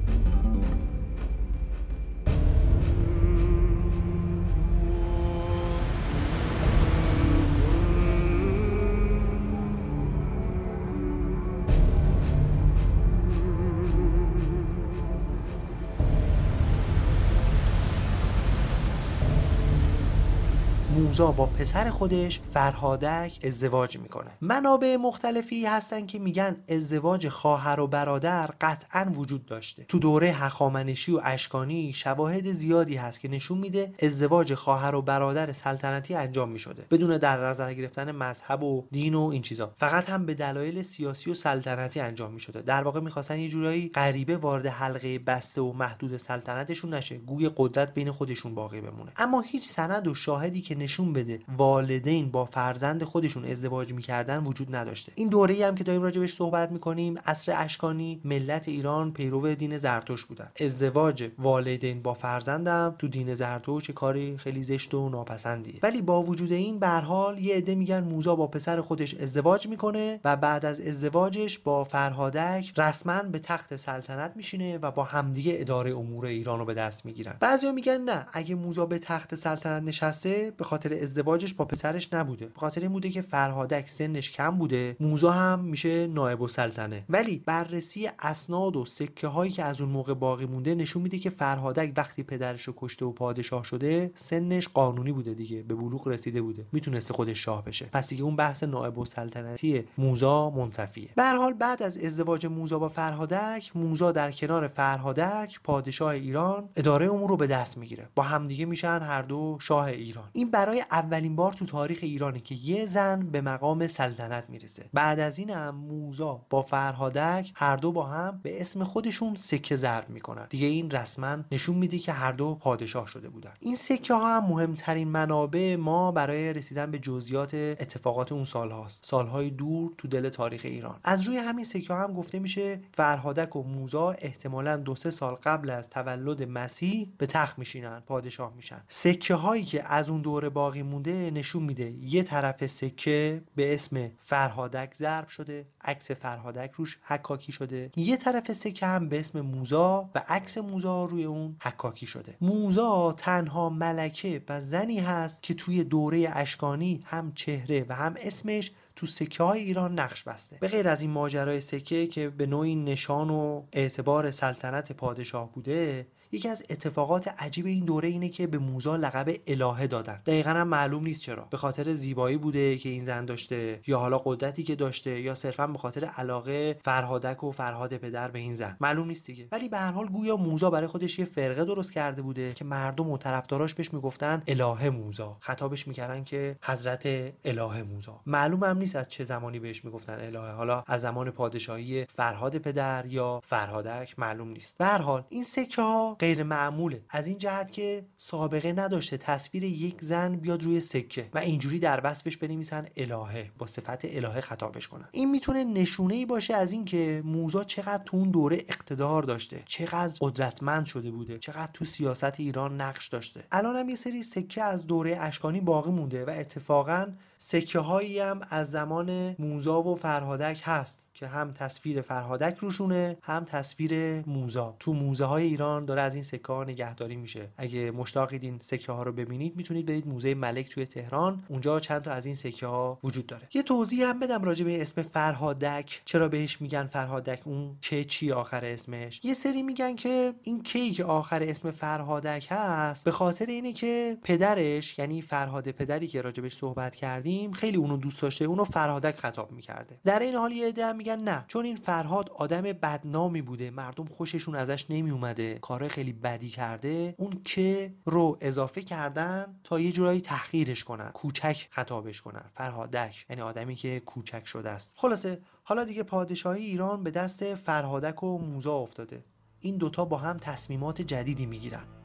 موزا 21.13 21.31
با 21.31 21.45
پسر 21.45 21.89
خودش 21.89 22.39
فرهادک 22.53 23.39
ازدواج 23.43 23.97
می‌کنه. 23.97 24.31
منابع 24.41 24.95
مختلفی 24.95 25.65
هستن 25.65 26.05
که 26.05 26.19
میگن 26.19 26.55
ازدواج 26.69 27.27
خواهر 27.27 27.79
و 27.79 27.87
برادر 27.87 28.49
قطعا 28.61 29.11
وجود 29.15 29.45
داشته. 29.45 29.83
تو 29.83 29.99
دوره 29.99 30.31
هخامنشی 30.31 31.11
و 31.11 31.21
اشکانی 31.23 31.93
شواهد 31.93 32.51
زیادی 32.51 32.95
هست 32.95 33.19
که 33.19 33.27
نشون 33.27 33.57
میده 33.57 33.93
ازدواج 33.99 34.53
خواهر 34.53 34.95
و 34.95 35.01
برادر 35.01 35.51
سلطنتی 35.51 36.15
انجام 36.15 36.49
می‌شده. 36.49 36.85
بدون 36.91 37.17
در 37.17 37.45
نظر 37.45 37.73
گرفتن 37.73 38.11
مذهب 38.11 38.63
و 38.63 38.85
دین 38.91 39.15
و 39.15 39.21
این 39.21 39.41
چیزا. 39.41 39.73
فقط 39.77 40.09
هم 40.09 40.25
به 40.25 40.33
دلایل 40.33 40.81
سیاسی 40.81 41.31
و 41.31 41.33
سلطنتی 41.33 41.99
انجام 41.99 42.33
می‌شده. 42.33 42.61
در 42.61 42.83
واقع 42.83 42.99
می‌خواستن 42.99 43.39
یه 43.39 43.49
جورایی 43.49 43.89
غریبه 43.89 44.37
وارد 44.37 44.65
حلقه 44.65 45.19
بسته 45.19 45.61
و 45.61 45.73
محدود 45.73 46.17
سلطنتشون 46.17 46.93
نشه. 46.93 47.17
گوی 47.17 47.51
قدرت 47.57 47.93
بین 47.93 48.11
خودشون 48.11 48.55
باقی 48.55 48.81
بمونه. 48.81 49.11
اما 49.17 49.41
هیچ 49.41 49.67
سند 49.67 50.07
و 50.07 50.15
شاهدی 50.15 50.61
که 50.61 50.75
نشون 50.75 51.02
بده. 51.11 51.39
والدین 51.57 52.31
با 52.31 52.45
فرزند 52.45 53.03
خودشون 53.03 53.45
ازدواج 53.45 53.93
می‌کردن 53.93 54.43
وجود 54.43 54.75
نداشته. 54.75 55.11
این 55.15 55.29
دوره 55.29 55.53
ای 55.53 55.63
هم 55.63 55.75
که 55.75 55.83
داریم 55.83 56.01
راجبش 56.01 56.33
صحبت 56.33 56.71
می‌کنیم 56.71 57.15
عصر 57.25 57.53
اشکانی 57.55 58.21
ملت 58.25 58.67
ایران 58.67 59.13
پیرو 59.13 59.55
دین 59.55 59.77
زرتوش 59.77 60.25
بودن. 60.25 60.51
ازدواج 60.59 61.29
والدین 61.37 62.01
با 62.01 62.13
فرزندم 62.13 62.95
تو 62.99 63.07
دین 63.07 63.33
زرتوش 63.33 63.89
کاری 63.89 64.37
خیلی 64.37 64.63
زشت 64.63 64.93
و 64.93 65.09
ناپسندیه. 65.09 65.79
ولی 65.83 66.01
با 66.01 66.23
وجود 66.23 66.51
این 66.51 66.79
به 66.79 66.87
حال 66.87 67.39
یه 67.39 67.55
عده 67.55 67.75
میگن 67.75 68.03
موزا 68.03 68.35
با 68.35 68.47
پسر 68.47 68.81
خودش 68.81 69.15
ازدواج 69.15 69.67
می‌کنه 69.67 70.19
و 70.25 70.35
بعد 70.35 70.65
از 70.65 70.81
ازدواجش 70.81 71.59
با 71.59 71.83
فرهادک 71.83 72.73
رسما 72.77 73.23
به 73.23 73.39
تخت 73.39 73.75
سلطنت 73.75 74.31
میشینه 74.35 74.77
و 74.77 74.91
با 74.91 75.03
همدیگه 75.03 75.55
اداره 75.57 75.91
امور 75.91 76.25
ایران 76.25 76.59
رو 76.59 76.65
به 76.65 76.73
دست 76.73 77.05
می‌گیرن. 77.05 77.35
بعضیا 77.39 77.71
میگن 77.71 77.97
نه 77.97 78.25
اگه 78.33 78.55
موزا 78.55 78.85
به 78.85 78.99
تخت 78.99 79.35
سلطنت 79.35 79.83
نشسته 79.83 80.53
به 80.57 80.63
خاطر 80.63 80.92
ازدواجش 81.01 81.53
با 81.53 81.65
پسرش 81.65 82.13
نبوده. 82.13 82.45
به 82.45 82.59
خاطر 82.59 82.81
این 82.81 82.91
بوده 82.91 83.09
که 83.09 83.21
فرهادک 83.21 83.87
سنش 83.89 84.31
کم 84.31 84.57
بوده 84.57 84.95
موزا 84.99 85.31
هم 85.31 85.59
میشه 85.59 86.07
نایب 86.07 86.41
السلطنه. 86.41 87.03
ولی 87.09 87.43
بررسی 87.45 88.09
اسناد 88.19 88.75
و 88.75 88.85
سکه 88.85 89.27
هایی 89.27 89.51
که 89.51 89.63
از 89.63 89.81
اون 89.81 89.89
موقع 89.89 90.13
باقی 90.13 90.45
مونده 90.45 90.75
نشون 90.75 91.01
میده 91.01 91.19
که 91.19 91.29
فرهادک 91.29 91.93
وقتی 91.97 92.23
پدرش 92.23 92.61
رو 92.61 92.73
کشته 92.77 93.05
و 93.05 93.11
پادشاه 93.11 93.63
شده 93.63 94.11
سنش 94.15 94.67
قانونی 94.67 95.11
بوده 95.11 95.33
دیگه 95.33 95.61
به 95.61 95.75
بلوغ 95.75 96.07
رسیده 96.07 96.41
بوده. 96.41 96.65
می‌تونسته 96.71 97.13
خودش 97.13 97.43
شاه 97.43 97.65
بشه. 97.65 97.85
پس 97.85 98.09
دیگه 98.09 98.23
اون 98.23 98.35
بحث 98.35 98.63
نایب 98.63 98.99
السلطنتی 98.99 99.83
موزا 99.97 100.49
منتفیه. 100.49 101.09
به 101.15 101.23
حال 101.23 101.53
بعد 101.53 101.83
از 101.83 101.97
ازدواج 101.97 102.45
موزا 102.45 102.79
با 102.79 102.89
فرهادک 102.89 103.71
موزا 103.75 104.11
در 104.11 104.31
کنار 104.31 104.67
فرهادک 104.67 105.59
پادشاه 105.63 106.09
ایران 106.09 106.69
اداره 106.75 107.09
امور 107.09 107.29
رو 107.29 107.37
به 107.37 107.47
دست 107.47 107.77
می‌گیره. 107.77 108.09
با 108.15 108.23
همدیگه 108.23 108.65
میشن 108.65 108.99
هر 108.99 109.21
دو 109.21 109.57
شاه 109.61 109.85
ایران. 109.85 110.29
این 110.33 110.51
برای 110.51 110.82
اولین 110.91 111.35
بار 111.35 111.53
تو 111.53 111.65
تاریخ 111.65 111.99
ایرانه 112.01 112.39
که 112.39 112.55
یه 112.55 112.85
زن 112.85 113.29
به 113.31 113.41
مقام 113.41 113.87
سلطنت 113.87 114.45
می‌رسه. 114.49 114.89
بعد 114.93 115.19
از 115.19 115.39
این 115.39 115.49
هم 115.49 115.75
موزا 115.75 116.45
با 116.49 116.61
فرهادک 116.61 117.51
هر 117.55 117.75
دو 117.75 117.91
با 117.91 118.03
هم 118.03 118.39
به 118.43 118.61
اسم 118.61 118.83
خودشون 118.83 119.35
سکه 119.35 119.75
ضرب 119.75 120.09
می‌کنن. 120.09 120.47
دیگه 120.49 120.67
این 120.67 120.91
رسما 120.91 121.37
نشون 121.51 121.75
میده 121.75 121.99
که 121.99 122.11
هر 122.11 122.31
دو 122.31 122.55
پادشاه 122.55 123.07
شده 123.07 123.29
بودن. 123.29 123.53
این 123.59 123.75
سکه 123.75 124.13
ها 124.13 124.37
هم 124.37 124.49
مهمترین 124.49 125.07
منابع 125.07 125.75
ما 125.75 126.11
برای 126.11 126.53
رسیدن 126.53 126.91
به 126.91 126.99
جزئیات 126.99 127.53
اتفاقات 127.53 128.31
اون 128.31 128.43
سال 128.43 128.71
هاست 128.71 129.05
سالهای 129.05 129.49
دور 129.49 129.91
تو 129.97 130.07
دل 130.07 130.29
تاریخ 130.29 130.61
ایران. 130.63 130.99
از 131.03 131.21
روی 131.21 131.37
همین 131.37 131.65
سکه 131.65 131.93
ها 131.93 132.03
هم 132.03 132.13
گفته 132.13 132.39
میشه 132.39 132.79
فرهادک 132.93 133.55
و 133.55 133.63
موزا 133.63 134.11
احتمالا 134.11 134.77
دو 134.77 134.95
سه 134.95 135.11
سال 135.11 135.33
قبل 135.33 135.69
از 135.69 135.89
تولد 135.89 136.43
مسیح 136.43 137.13
به 137.17 137.25
تخت 137.25 137.59
میشینن 137.59 137.99
پادشاه 137.99 138.53
میشن. 138.55 138.81
سکه 138.87 139.35
هایی 139.35 139.63
که 139.63 139.93
از 139.93 140.09
اون 140.09 140.21
دوره 140.21 140.49
باقی 140.49 140.72
مونده 140.81 141.31
نشون 141.31 141.63
میده. 141.63 141.91
یه 141.91 142.23
طرف 142.23 142.65
سکه 142.65 143.43
به 143.55 143.73
اسم 143.73 144.11
فرهادک 144.19 144.93
ضرب 144.95 145.27
شده 145.27 145.65
عکس 145.81 146.11
فرهادک 146.11 146.71
روش 146.71 146.99
حکاکی 147.03 147.51
شده. 147.51 147.91
یه 147.95 148.17
طرف 148.17 148.53
سکه 148.53 148.85
هم 148.85 149.09
به 149.09 149.19
اسم 149.19 149.41
موزا 149.41 150.09
و 150.15 150.23
عکس 150.27 150.57
موزا 150.57 151.05
روی 151.05 151.23
اون 151.23 151.55
حکاکی 151.61 152.05
شده. 152.05 152.37
موزا 152.41 153.13
تنها 153.17 153.69
ملکه 153.69 154.41
و 154.49 154.61
زنی 154.61 154.99
هست 154.99 155.43
که 155.43 155.53
توی 155.53 155.83
دوره 155.83 156.29
اشکانی 156.33 157.03
هم 157.05 157.31
چهره 157.35 157.85
و 157.89 157.95
هم 157.95 158.15
اسمش 158.21 158.71
تو 158.95 159.05
سکه 159.05 159.43
های 159.43 159.61
ایران 159.61 159.99
نقش 159.99 160.23
بسته. 160.23 160.57
به 160.59 160.67
غیر 160.67 160.87
از 160.87 161.01
این 161.01 161.11
ماجرای 161.11 161.59
سکه 161.59 162.07
که 162.07 162.29
به 162.29 162.45
نوعی 162.45 162.75
نشان 162.75 163.29
و 163.29 163.63
اعتبار 163.71 164.31
سلطنت 164.31 164.91
پادشاه 164.91 165.51
بوده 165.51 166.07
یکی 166.33 166.49
از 166.49 166.63
اتفاقات 166.69 167.27
عجیب 167.27 167.65
این 167.65 167.85
دوره 167.85 168.09
اینه 168.09 168.29
که 168.29 168.47
به 168.47 168.57
موزا 168.57 168.95
لقب 168.95 169.35
الهه 169.47 169.87
دادن. 169.87 170.21
دقیقا 170.25 170.49
هم 170.49 170.67
معلوم 170.67 171.03
نیست 171.03 171.21
چرا. 171.21 171.47
به 171.49 171.57
خاطر 171.57 171.93
زیبایی 171.93 172.37
بوده 172.37 172.77
که 172.77 172.89
این 172.89 173.03
زن 173.03 173.25
داشته 173.25 173.79
یا 173.87 173.99
حالا 173.99 174.17
قدرتی 174.17 174.63
که 174.63 174.75
داشته 174.75 175.21
یا 175.21 175.35
صرفا 175.35 175.67
به 175.67 175.77
خاطر 175.77 176.05
علاقه 176.05 176.79
فرهادک 176.83 177.43
و 177.43 177.51
فرهاد 177.51 177.97
پدر 177.97 178.31
به 178.31 178.39
این 178.39 178.53
زن. 178.53 178.77
معلوم 178.81 179.07
نیست 179.07 179.27
دیگه. 179.27 179.47
ولی 179.51 179.69
به 179.69 179.77
هر 179.77 179.91
حال 179.91 180.07
گویا 180.07 180.35
موزا 180.35 180.69
برای 180.69 180.87
خودش 180.87 181.19
یه 181.19 181.25
فرقه 181.25 181.65
درست 181.65 181.93
کرده 181.93 182.21
بوده 182.21 182.53
که 182.53 182.65
مردم 182.65 183.09
و 183.09 183.17
طرفداراش 183.17 183.73
بهش 183.73 183.93
می‌گفتن 183.93 184.43
الهه 184.47 184.89
موزا. 184.89 185.37
خطابش 185.39 185.87
می‌کردن 185.87 186.23
که 186.23 186.55
حضرت 186.63 187.07
الهه 187.45 187.83
موزا. 187.83 188.21
معلوم 188.25 188.63
هم 188.63 188.77
نیست 188.77 188.95
از 188.95 189.09
چه 189.09 189.23
زمانی 189.23 189.59
بهش 189.59 189.85
می‌گفتن 189.85 190.19
الهه. 190.19 190.51
حالا 190.51 190.83
از 190.87 191.01
زمان 191.01 191.31
پادشاهی 191.31 192.05
فرهاد 192.05 192.57
پدر 192.57 193.05
یا 193.05 193.41
فرهادک 193.45 194.19
معلوم 194.19 194.49
نیست. 194.49 194.77
به 194.77 194.85
هر 194.85 195.01
حال 195.01 195.23
این 195.29 195.43
سکه 195.43 195.81
ها 195.81 196.15
غیر 196.23 196.43
معموله. 196.43 197.01
از 197.09 197.27
این 197.27 197.37
جهت 197.37 197.71
که 197.71 198.05
سابقه 198.17 198.73
نداشته 198.73 199.17
تصویر 199.17 199.63
یک 199.63 200.01
زن 200.01 200.35
بیاد 200.35 200.63
روی 200.63 200.79
سکه 200.79 201.29
و 201.33 201.37
اینجوری 201.37 201.79
در 201.79 202.01
وصفش 202.03 202.37
بنویسن 202.37 202.87
الهه 202.97 203.51
با 203.57 203.67
صفت 203.67 204.05
الهه 204.05 204.41
خطابش 204.41 204.87
کنن. 204.87 205.07
این 205.11 205.31
می‌تونه 205.31 205.63
نشونه 205.63 206.15
ای 206.15 206.25
باشه 206.25 206.53
از 206.55 206.71
اینکه 206.71 207.21
موزا 207.25 207.63
چقدر 207.63 208.03
تو 208.03 208.17
اون 208.17 208.31
دوره 208.31 208.57
اقتدار 208.67 209.23
داشته 209.23 209.63
چقدر 209.65 210.17
قدرتمند 210.21 210.85
شده 210.85 211.11
بوده 211.11 211.39
چقدر 211.39 211.69
تو 211.73 211.85
سیاست 211.85 212.39
ایران 212.39 212.81
نقش 212.81 213.07
داشته. 213.07 213.43
الان 213.51 213.75
هم 213.75 213.89
یه 213.89 213.95
سری 213.95 214.23
سکه 214.23 214.63
از 214.63 214.87
دوره 214.87 215.17
اشکانی 215.19 215.61
باقی 215.61 215.91
مونده 215.91 216.25
و 216.25 216.29
اتفاقا 216.29 217.07
سکه 217.37 217.79
هایی 217.79 218.19
هم 218.19 218.41
از 218.49 218.71
زمان 218.71 219.35
موزا 219.39 219.81
و 219.81 219.95
فرهادک 219.95 220.61
هست. 220.63 221.02
که 221.13 221.27
هم 221.27 221.51
تصویر 221.51 222.01
فرهادک 222.01 222.57
روشونه 222.57 223.17
هم 223.21 223.43
تصویر 223.43 224.23
موزا. 224.27 224.75
تو 224.79 224.93
موزه 224.93 225.25
های 225.25 225.43
ایران 225.43 225.85
داره 225.85 226.01
از 226.01 226.15
این 226.15 226.23
سکه 226.23 226.53
ها 226.53 226.63
نگهداری 226.63 227.15
میشه. 227.15 227.49
اگه 227.57 227.91
مشتاقید 227.91 228.43
این 228.43 228.59
سکه 228.61 228.91
ها 228.91 229.03
رو 229.03 229.11
ببینید 229.11 229.55
می‌تونید 229.55 229.85
برید 229.85 230.07
موزه 230.07 230.33
ملک 230.33 230.69
توی 230.69 230.85
تهران. 230.85 231.43
اونجا 231.47 231.79
چند 231.79 232.01
تا 232.01 232.11
از 232.11 232.25
این 232.25 232.35
سکه 232.35 232.67
ها 232.67 232.99
وجود 233.03 233.27
داره. 233.27 233.47
یه 233.53 233.63
توضیح 233.63 234.07
هم 234.07 234.19
بدم 234.19 234.43
راجع 234.43 234.65
به 234.65 234.81
اسم 234.81 235.01
فرهادک. 235.01 236.01
چرا 236.05 236.27
بهش 236.27 236.61
میگن 236.61 236.87
فرهادک؟ 236.87 237.41
اون 237.45 237.77
که 237.81 238.03
چی 238.03 238.31
آخر 238.31 238.65
اسمش؟ 238.65 239.19
یه 239.23 239.33
سری 239.33 239.63
میگن 239.63 239.95
که 239.95 240.33
این 240.43 240.63
کی 240.63 240.91
که 240.91 241.03
آخر 241.03 241.43
اسم 241.43 241.71
فرهادک 241.71 242.47
هست 242.49 243.05
به 243.05 243.11
خاطر 243.11 243.45
اینه 243.45 243.73
که 243.73 244.17
پدرش 244.23 244.99
یعنی 244.99 245.21
فرهاد 245.21 245.71
پدری 245.71 246.07
که 246.07 246.21
راجبش 246.21 246.53
صحبت 246.53 246.95
کردیم 246.95 247.51
خیلی 247.51 247.77
اونو 247.77 247.97
دوست 247.97 248.21
داشته 248.21 248.45
اونو 248.45 248.63
فرهادک 248.63 249.15
خطاب 249.15 249.51
می‌کرده. 249.51 249.97
در 250.03 250.19
این 250.19 250.35
حال 250.35 250.51
یه 250.51 250.71
میگن 251.03 251.19
نه 251.19 251.45
چون 251.47 251.65
این 251.65 251.75
فرهاد 251.75 252.29
آدم 252.35 252.61
بدنامی 252.61 253.41
بوده 253.41 253.71
مردم 253.71 254.05
خوششون 254.05 254.55
ازش 254.55 254.85
نمی 254.89 255.09
اومده 255.09 255.59
کارهای 255.59 255.89
خیلی 255.89 256.13
بدی 256.13 256.49
کرده 256.49 257.15
اون 257.17 257.41
که 257.43 257.93
رو 258.05 258.37
اضافه 258.41 258.81
کردن 258.81 259.59
تا 259.63 259.79
یه 259.79 259.91
جورایی 259.91 260.21
تحقیرش 260.21 260.83
کنن 260.83 261.09
کوچک 261.09 261.67
خطابش 261.69 262.21
کنن. 262.21 262.45
فرهادک 262.53 263.25
یعنی 263.29 263.41
آدمی 263.41 263.75
که 263.75 263.99
کوچک 263.99 264.45
شده 264.45 264.69
است. 264.69 264.93
خلاصه 264.97 265.41
حالا 265.63 265.83
دیگه 265.83 266.03
پادشاهی 266.03 266.65
ایران 266.65 267.03
به 267.03 267.11
دست 267.11 267.55
فرهادک 267.55 268.23
و 268.23 268.37
موزا 268.37 268.75
افتاده. 268.75 269.23
این 269.59 269.77
دوتا 269.77 270.05
با 270.05 270.17
هم 270.17 270.37
تصمیمات 270.37 271.01
جدیدی 271.01 271.45
می‌گیرن. 271.45 272.02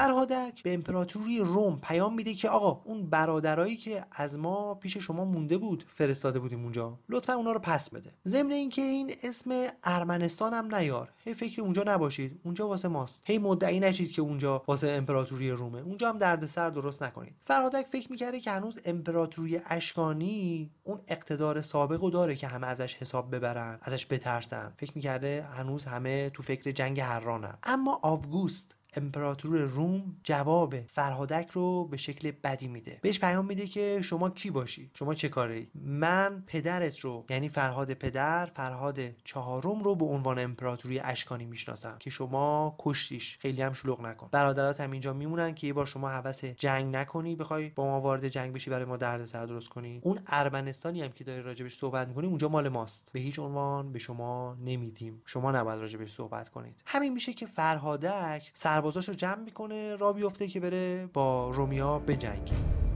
فرهادک 0.00 0.62
به 0.62 0.74
امپراتوری 0.74 1.38
روم 1.38 1.80
پیام 1.80 2.14
میده 2.14 2.34
که 2.34 2.48
آقا 2.48 2.82
اون 2.84 3.10
برادرایی 3.10 3.76
که 3.76 4.04
از 4.12 4.38
ما 4.38 4.74
پیش 4.74 4.96
شما 4.96 5.24
مونده 5.24 5.58
بود 5.58 5.84
فرستاده 5.94 6.38
بودیم 6.38 6.62
اونجا. 6.62 6.98
لطفا 7.08 7.32
اونا 7.32 7.52
رو 7.52 7.58
پس 7.58 7.90
بده. 7.90 8.10
ضمن 8.26 8.52
اینکه 8.52 8.82
این 8.82 9.12
اسم 9.22 9.66
ارمنستان 9.84 10.54
هم 10.54 10.74
نیار. 10.74 11.12
هی 11.24 11.34
فکر 11.34 11.62
اونجا 11.62 11.82
نباشید. 11.86 12.40
اونجا 12.44 12.68
واسه 12.68 12.88
ماست. 12.88 13.22
هی 13.26 13.38
مدعی 13.38 13.80
نشید 13.80 14.12
که 14.12 14.22
اونجا 14.22 14.62
واسه 14.66 14.88
امپراتوری 14.88 15.50
رومه. 15.50 15.80
اونجا 15.80 16.08
هم 16.08 16.18
دردسر 16.18 16.70
درست 16.70 17.02
نکنید. 17.02 17.34
فرهادک 17.40 17.86
فکر 17.86 18.10
می‌کرده 18.10 18.40
که 18.40 18.50
هنوز 18.50 18.78
امپراتوری 18.84 19.60
اشکانی 19.66 20.70
اون 20.84 21.00
اقتدار 21.08 21.60
سابقو 21.60 22.10
داره 22.10 22.36
که 22.36 22.46
همه 22.46 22.66
ازش 22.66 22.94
حساب 22.94 23.34
ببرن 23.34 23.78
ازش 23.82 24.06
بترسن. 24.10 24.72
فکر 24.76 24.92
می‌کرده 24.94 25.42
هنوز 25.42 25.84
همه 25.84 26.30
تو 26.30 26.42
فکر 26.42 26.70
جنگ 26.70 27.00
هرانن 27.00 27.58
اما 27.62 28.00
آوگوست 28.02 28.79
امپراتور 28.96 29.58
روم 29.58 30.16
جواب 30.24 30.80
فرهادک 30.86 31.50
رو 31.50 31.84
به 31.84 31.96
شکل 31.96 32.30
بدی 32.44 32.68
میده. 32.68 32.98
بهش 33.02 33.20
پیام 33.20 33.46
میده 33.46 33.66
که 33.66 34.00
شما 34.02 34.30
کی 34.30 34.50
باشی؟ 34.50 34.90
شما 34.94 35.14
چه 35.14 35.28
کاره 35.28 35.66
من 35.74 36.44
پدرت 36.46 36.98
رو 36.98 37.24
یعنی 37.30 37.48
فرهاد 37.48 37.94
پدر 37.94 38.46
فرهاد 38.46 39.00
چهارم 39.24 39.82
رو 39.82 39.94
به 39.94 40.04
عنوان 40.04 40.38
امپراتوری 40.38 41.00
اشکانی 41.00 41.44
می‌شناسم 41.44 41.96
که 41.98 42.10
شما 42.10 42.76
کشتیش. 42.78 43.38
خیلی 43.40 43.62
هم 43.62 43.72
شلوغ 43.72 44.00
نکن. 44.00 44.28
برادرات 44.32 44.80
هم 44.80 44.90
اینجا 44.90 45.12
میمونن 45.12 45.54
که 45.54 45.66
یه 45.66 45.72
بار 45.72 45.86
شما 45.86 46.08
حوس 46.08 46.44
جنگ 46.44 46.96
نکنی 46.96 47.36
بخوای 47.36 47.68
با 47.68 47.84
ما 47.84 48.00
وارد 48.00 48.28
جنگ 48.28 48.52
بشی 48.52 48.70
برای 48.70 48.84
ما 48.84 48.96
دردسر 48.96 49.46
درست 49.46 49.68
کنی. 49.68 50.00
اون 50.02 50.18
ارمنستانی 50.26 51.02
هم 51.02 51.12
که 51.12 51.24
داری 51.24 51.42
راجبش 51.42 51.76
صحبت 51.76 52.08
می‌کنی 52.08 52.26
اونجا 52.26 52.48
مال 52.48 52.68
ماست. 52.68 53.10
به 53.12 53.20
هیچ 53.20 53.38
عنوان 53.38 53.92
به 53.92 53.98
شما 53.98 54.56
نمیدیم. 54.64 55.22
شما 55.26 55.52
نباید 55.52 55.80
راجبش 55.80 56.12
صحبت 56.12 56.48
کنید. 56.48 56.82
همین 56.86 57.12
میشه 57.12 57.32
که 57.32 57.46
فرهادک 57.46 58.50
سر 58.54 58.79
رو 58.80 59.14
جمع 59.14 59.42
می‌کنه 59.42 59.96
را 59.96 60.12
بیفته 60.12 60.48
که 60.48 60.60
بره 60.60 61.06
با 61.12 61.50
رومیا 61.50 61.98
بجنگه. 61.98 62.89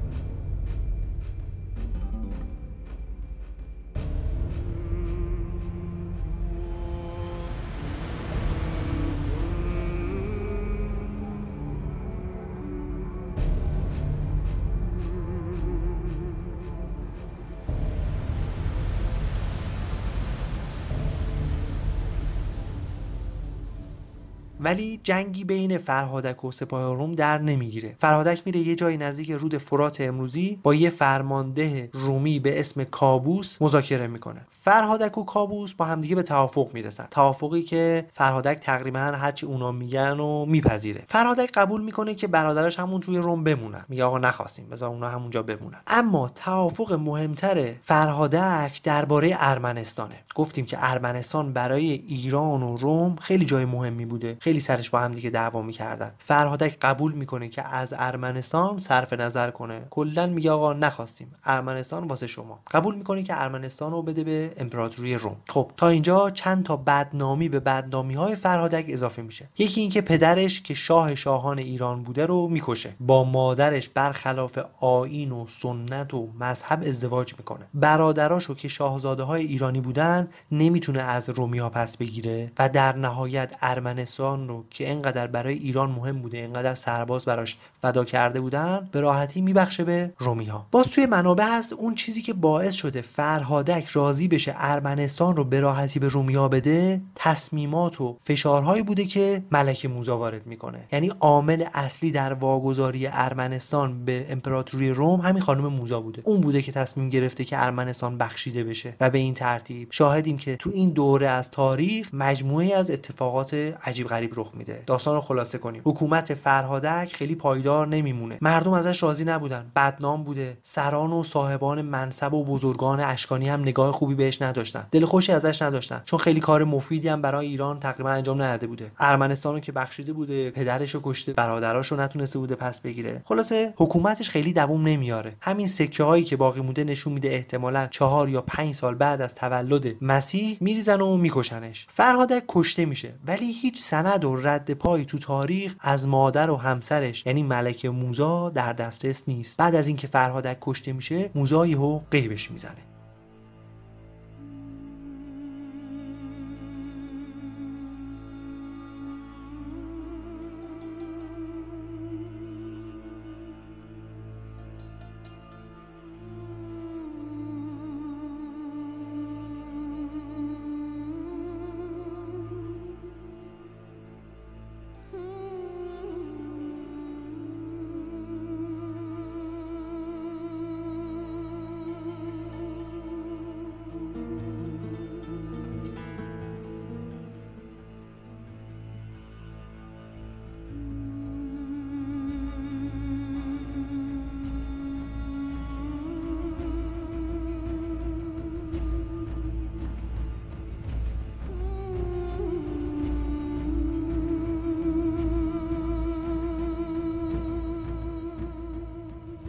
ولی 24.64 25.00
جنگی 25.02 25.44
بین 25.44 25.78
فرهادک 25.78 26.44
و 26.44 26.52
سپاه 26.52 26.96
روم 26.96 27.14
در 27.14 27.38
نمی‌گیره. 27.38 27.94
فرهادک 27.98 28.42
میره 28.46 28.60
یه 28.60 28.74
جای 28.74 28.96
نزدیک 28.96 29.30
رود 29.30 29.58
فرات 29.58 30.00
امروزی 30.00 30.58
با 30.62 30.74
یه 30.74 30.90
فرمانده 30.90 31.90
رومی 31.92 32.38
به 32.38 32.60
اسم 32.60 32.84
کابوس 32.84 33.62
مذاکره 33.62 34.06
می‌کنه. 34.06 34.46
فرهادک 34.48 35.18
و 35.18 35.24
کابوس 35.24 35.74
با 35.74 35.84
همدیگه 35.84 36.14
به 36.14 36.22
توافق 36.22 36.70
می‌رسن. 36.74 37.06
توافقی 37.10 37.62
که 37.62 38.06
فرهادک 38.12 38.58
تقریبا 38.60 38.98
هرچی 38.98 39.46
اونا 39.46 39.72
میگن 39.72 40.20
و 40.20 40.46
میپذیره. 40.46 41.04
فرهادک 41.08 41.50
قبول 41.54 41.82
می‌کنه 41.82 42.14
که 42.14 42.26
برادرش 42.26 42.78
همون 42.78 43.00
توی 43.00 43.18
روم 43.18 43.44
بمونن. 43.44 43.84
میگه 43.88 44.04
آقا 44.04 44.18
نخواستیم 44.18 44.68
بذار 44.68 44.88
اونا 44.88 45.08
همونجا 45.08 45.42
بمونن. 45.42 45.80
اما 45.86 46.28
توافق 46.28 46.92
مهمتر 46.92 47.72
فرهادک 47.82 48.82
درباره 48.82 49.34
ارمنستانه. 49.38 50.23
گفتیم 50.34 50.66
که 50.66 50.76
ارمنستان 50.80 51.52
برای 51.52 51.90
ایران 51.90 52.62
و 52.62 52.76
روم 52.76 53.16
خیلی 53.16 53.44
جای 53.44 53.64
مهمی 53.64 54.06
بوده. 54.06 54.36
خیلی 54.40 54.60
سرش 54.60 54.90
با 54.90 55.00
هم 55.00 55.12
دیگه 55.12 55.30
دعوا 55.30 55.62
می‌کردن. 55.62 56.12
فرهادک 56.18 56.78
قبول 56.82 57.12
می‌کنه 57.12 57.48
که 57.48 57.74
از 57.74 57.94
ارمنستان 57.98 58.78
صرف 58.78 59.12
نظر 59.12 59.50
کنه. 59.50 59.82
کلا 59.90 60.26
میگه 60.26 60.50
آقا 60.50 60.72
نخواستیم. 60.72 61.34
ارمنستان 61.44 62.04
واسه 62.04 62.26
شما. 62.26 62.60
قبول 62.70 62.94
می‌کنه 62.94 63.22
که 63.22 63.42
ارمنستان 63.42 63.92
رو 63.92 64.02
بده 64.02 64.24
به 64.24 64.52
امپراتوری 64.56 65.14
روم. 65.14 65.36
خب 65.48 65.70
تا 65.76 65.88
اینجا 65.88 66.30
چند 66.30 66.64
تا 66.64 66.76
بدنامی 66.76 67.48
به 67.48 67.60
بدنامی 67.60 68.14
های 68.14 68.36
فرهادک 68.36 68.84
اضافه 68.88 69.22
میشه. 69.22 69.48
یکی 69.58 69.80
اینکه 69.80 70.00
پدرش 70.00 70.60
که 70.60 70.74
شاه 70.74 71.14
شاهان 71.14 71.58
ایران 71.58 72.02
بوده 72.02 72.26
رو 72.26 72.48
می‌کشه. 72.48 72.94
با 73.00 73.24
مادرش 73.24 73.88
برخلاف 73.88 74.58
آیین 74.80 75.32
و 75.32 75.46
سنت 75.46 76.14
و 76.14 76.28
مذهب 76.40 76.82
ازدواج 76.86 77.34
می‌کنه. 77.38 77.66
برادراشو 77.74 78.54
که 78.54 78.68
شاهزاده 78.68 79.22
های 79.22 79.44
ایرانی 79.46 79.80
بودن 79.80 80.23
نمی‌تونه 80.52 81.00
از 81.00 81.30
رومیا 81.30 81.68
پس 81.68 81.96
بگیره 81.96 82.52
و 82.58 82.68
در 82.68 82.96
نهایت 82.96 83.52
ارمنستان 83.62 84.48
رو 84.48 84.64
که 84.70 84.90
انقدر 84.90 85.26
برای 85.26 85.54
ایران 85.54 85.90
مهم 85.90 86.22
بوده 86.22 86.38
انقدر 86.38 86.74
سرباز 86.74 87.24
براش 87.24 87.56
فدا 87.82 88.04
کرده 88.04 88.40
بودن 88.40 88.88
به 88.92 89.00
راحتی 89.00 89.40
میبخشه 89.40 89.84
به 89.84 90.12
رومی 90.18 90.44
ها 90.44 90.66
باز 90.70 90.90
توی 90.90 91.06
منابع 91.06 91.44
هست 91.58 91.72
اون 91.72 91.94
چیزی 91.94 92.22
که 92.22 92.32
باعث 92.32 92.74
شده 92.74 93.00
فرهادک 93.00 93.86
راضی 93.86 94.28
بشه 94.28 94.54
ارمنستان 94.56 95.36
رو 95.36 95.44
به 95.44 95.60
راحتی 95.60 95.98
به 95.98 96.08
رومیا 96.08 96.48
بده 96.48 97.00
تصمیمات 97.14 98.00
و 98.00 98.16
فشارهایی 98.24 98.82
بوده 98.82 99.04
که 99.04 99.42
ملک 99.50 99.86
موزا 99.86 100.18
وارد 100.18 100.46
می‌کنه. 100.46 100.78
یعنی 100.92 101.12
عامل 101.20 101.64
اصلی 101.74 102.10
در 102.10 102.32
واگذاری 102.32 103.06
ارمنستان 103.06 104.04
به 104.04 104.26
امپراتوری 104.30 104.90
روم 104.90 105.20
همین 105.20 105.42
خانم 105.42 105.66
موزا 105.66 106.00
بوده. 106.00 106.22
اون 106.24 106.40
بوده 106.40 106.62
که 106.62 106.72
تصمیم 106.72 107.10
گرفته 107.10 107.44
که 107.44 107.62
ارمنستان 107.62 108.18
بخشیده 108.18 108.64
بشه 108.64 108.94
و 109.00 109.10
به 109.10 109.18
این 109.18 109.34
ترتیب 109.34 109.88
شاهدیم 110.14 110.36
که 110.36 110.56
تو 110.56 110.70
این 110.74 110.90
دوره 110.90 111.28
از 111.28 111.50
تاریخ 111.50 112.10
مجموعه 112.12 112.74
از 112.74 112.90
اتفاقات 112.90 113.54
عجیب 113.84 114.06
غریب 114.06 114.32
رخ 114.36 114.50
میده. 114.54 114.82
داستان 114.86 115.14
رو 115.14 115.20
خلاصه 115.20 115.58
کنیم. 115.58 115.82
حکومت 115.84 116.34
فرهادک 116.34 117.12
خیلی 117.12 117.34
پایدار 117.34 117.88
نمیمونه. 117.88 118.38
مردم 118.40 118.72
ازش 118.72 119.02
راضی 119.02 119.24
نبودن. 119.24 119.70
بدنام 119.76 120.24
بوده. 120.24 120.58
سران 120.62 121.12
و 121.12 121.22
صاحبان 121.22 121.82
منصب 121.82 122.34
و 122.34 122.44
بزرگان 122.44 123.00
اشکانی 123.00 123.48
هم 123.48 123.60
نگاه 123.60 123.92
خوبی 123.92 124.14
بهش 124.14 124.42
نداشتن. 124.42 124.86
دل 124.90 125.04
خوشی 125.04 125.32
ازش 125.32 125.62
نداشتن. 125.62 126.02
چون 126.04 126.18
خیلی 126.18 126.40
کار 126.40 126.64
مفیدی 126.64 127.08
هم 127.08 127.22
برای 127.22 127.46
ایران 127.46 127.80
تقریبا 127.80 128.10
انجام 128.10 128.42
نداده 128.42 128.66
بوده. 128.66 128.90
ارمنستان 128.98 129.54
رو 129.54 129.60
که 129.60 129.72
بخشیده 129.72 130.12
بوده. 130.12 130.50
پدرش 130.50 130.94
رو 130.94 131.00
کشته. 131.04 131.32
برادراش 131.32 131.92
رو 131.92 132.00
نتونسته 132.00 132.38
بوده 132.38 132.54
پس 132.54 132.80
بگیره. 132.80 133.22
خلاصه 133.24 133.74
حکومتش 133.76 134.30
خیلی 134.30 134.52
دووم 134.52 134.82
نمیاره. 134.82 135.36
همین 135.40 135.66
سکه 135.66 136.04
هایی 136.04 136.24
که 136.24 136.36
باقی 136.36 136.60
مونده 136.60 136.84
نشون 136.84 137.12
میده 137.12 137.28
احتمالا 137.28 137.86
چهار 137.90 138.28
یا 138.28 138.40
پنج 138.40 138.74
سال 138.74 138.94
بعد 138.94 139.20
از 139.20 139.34
تولد 139.34 140.03
مسیح 140.04 140.56
میریزن 140.60 141.00
و 141.00 141.16
میکشنش. 141.16 141.86
فرهادک 141.90 142.42
کشته 142.48 142.84
میشه 142.84 143.14
ولی 143.26 143.52
هیچ 143.52 143.82
سند 143.82 144.24
و 144.24 144.36
رد 144.36 144.74
پای 144.74 145.04
تو 145.04 145.18
تاریخ 145.18 145.76
از 145.80 146.08
مادر 146.08 146.50
و 146.50 146.56
همسرش 146.56 147.26
یعنی 147.26 147.42
ملک 147.42 147.84
موزا 147.84 148.50
در 148.50 148.72
دسترس 148.72 149.24
نیست. 149.28 149.56
بعد 149.56 149.74
از 149.74 149.88
اینکه 149.88 150.06
فرهادک 150.06 150.58
کشته 150.60 150.92
میشه 150.92 151.30
موزا 151.34 151.66
یهو 151.66 152.00
قیبش 152.10 152.50
می‌زنه. 152.50 152.93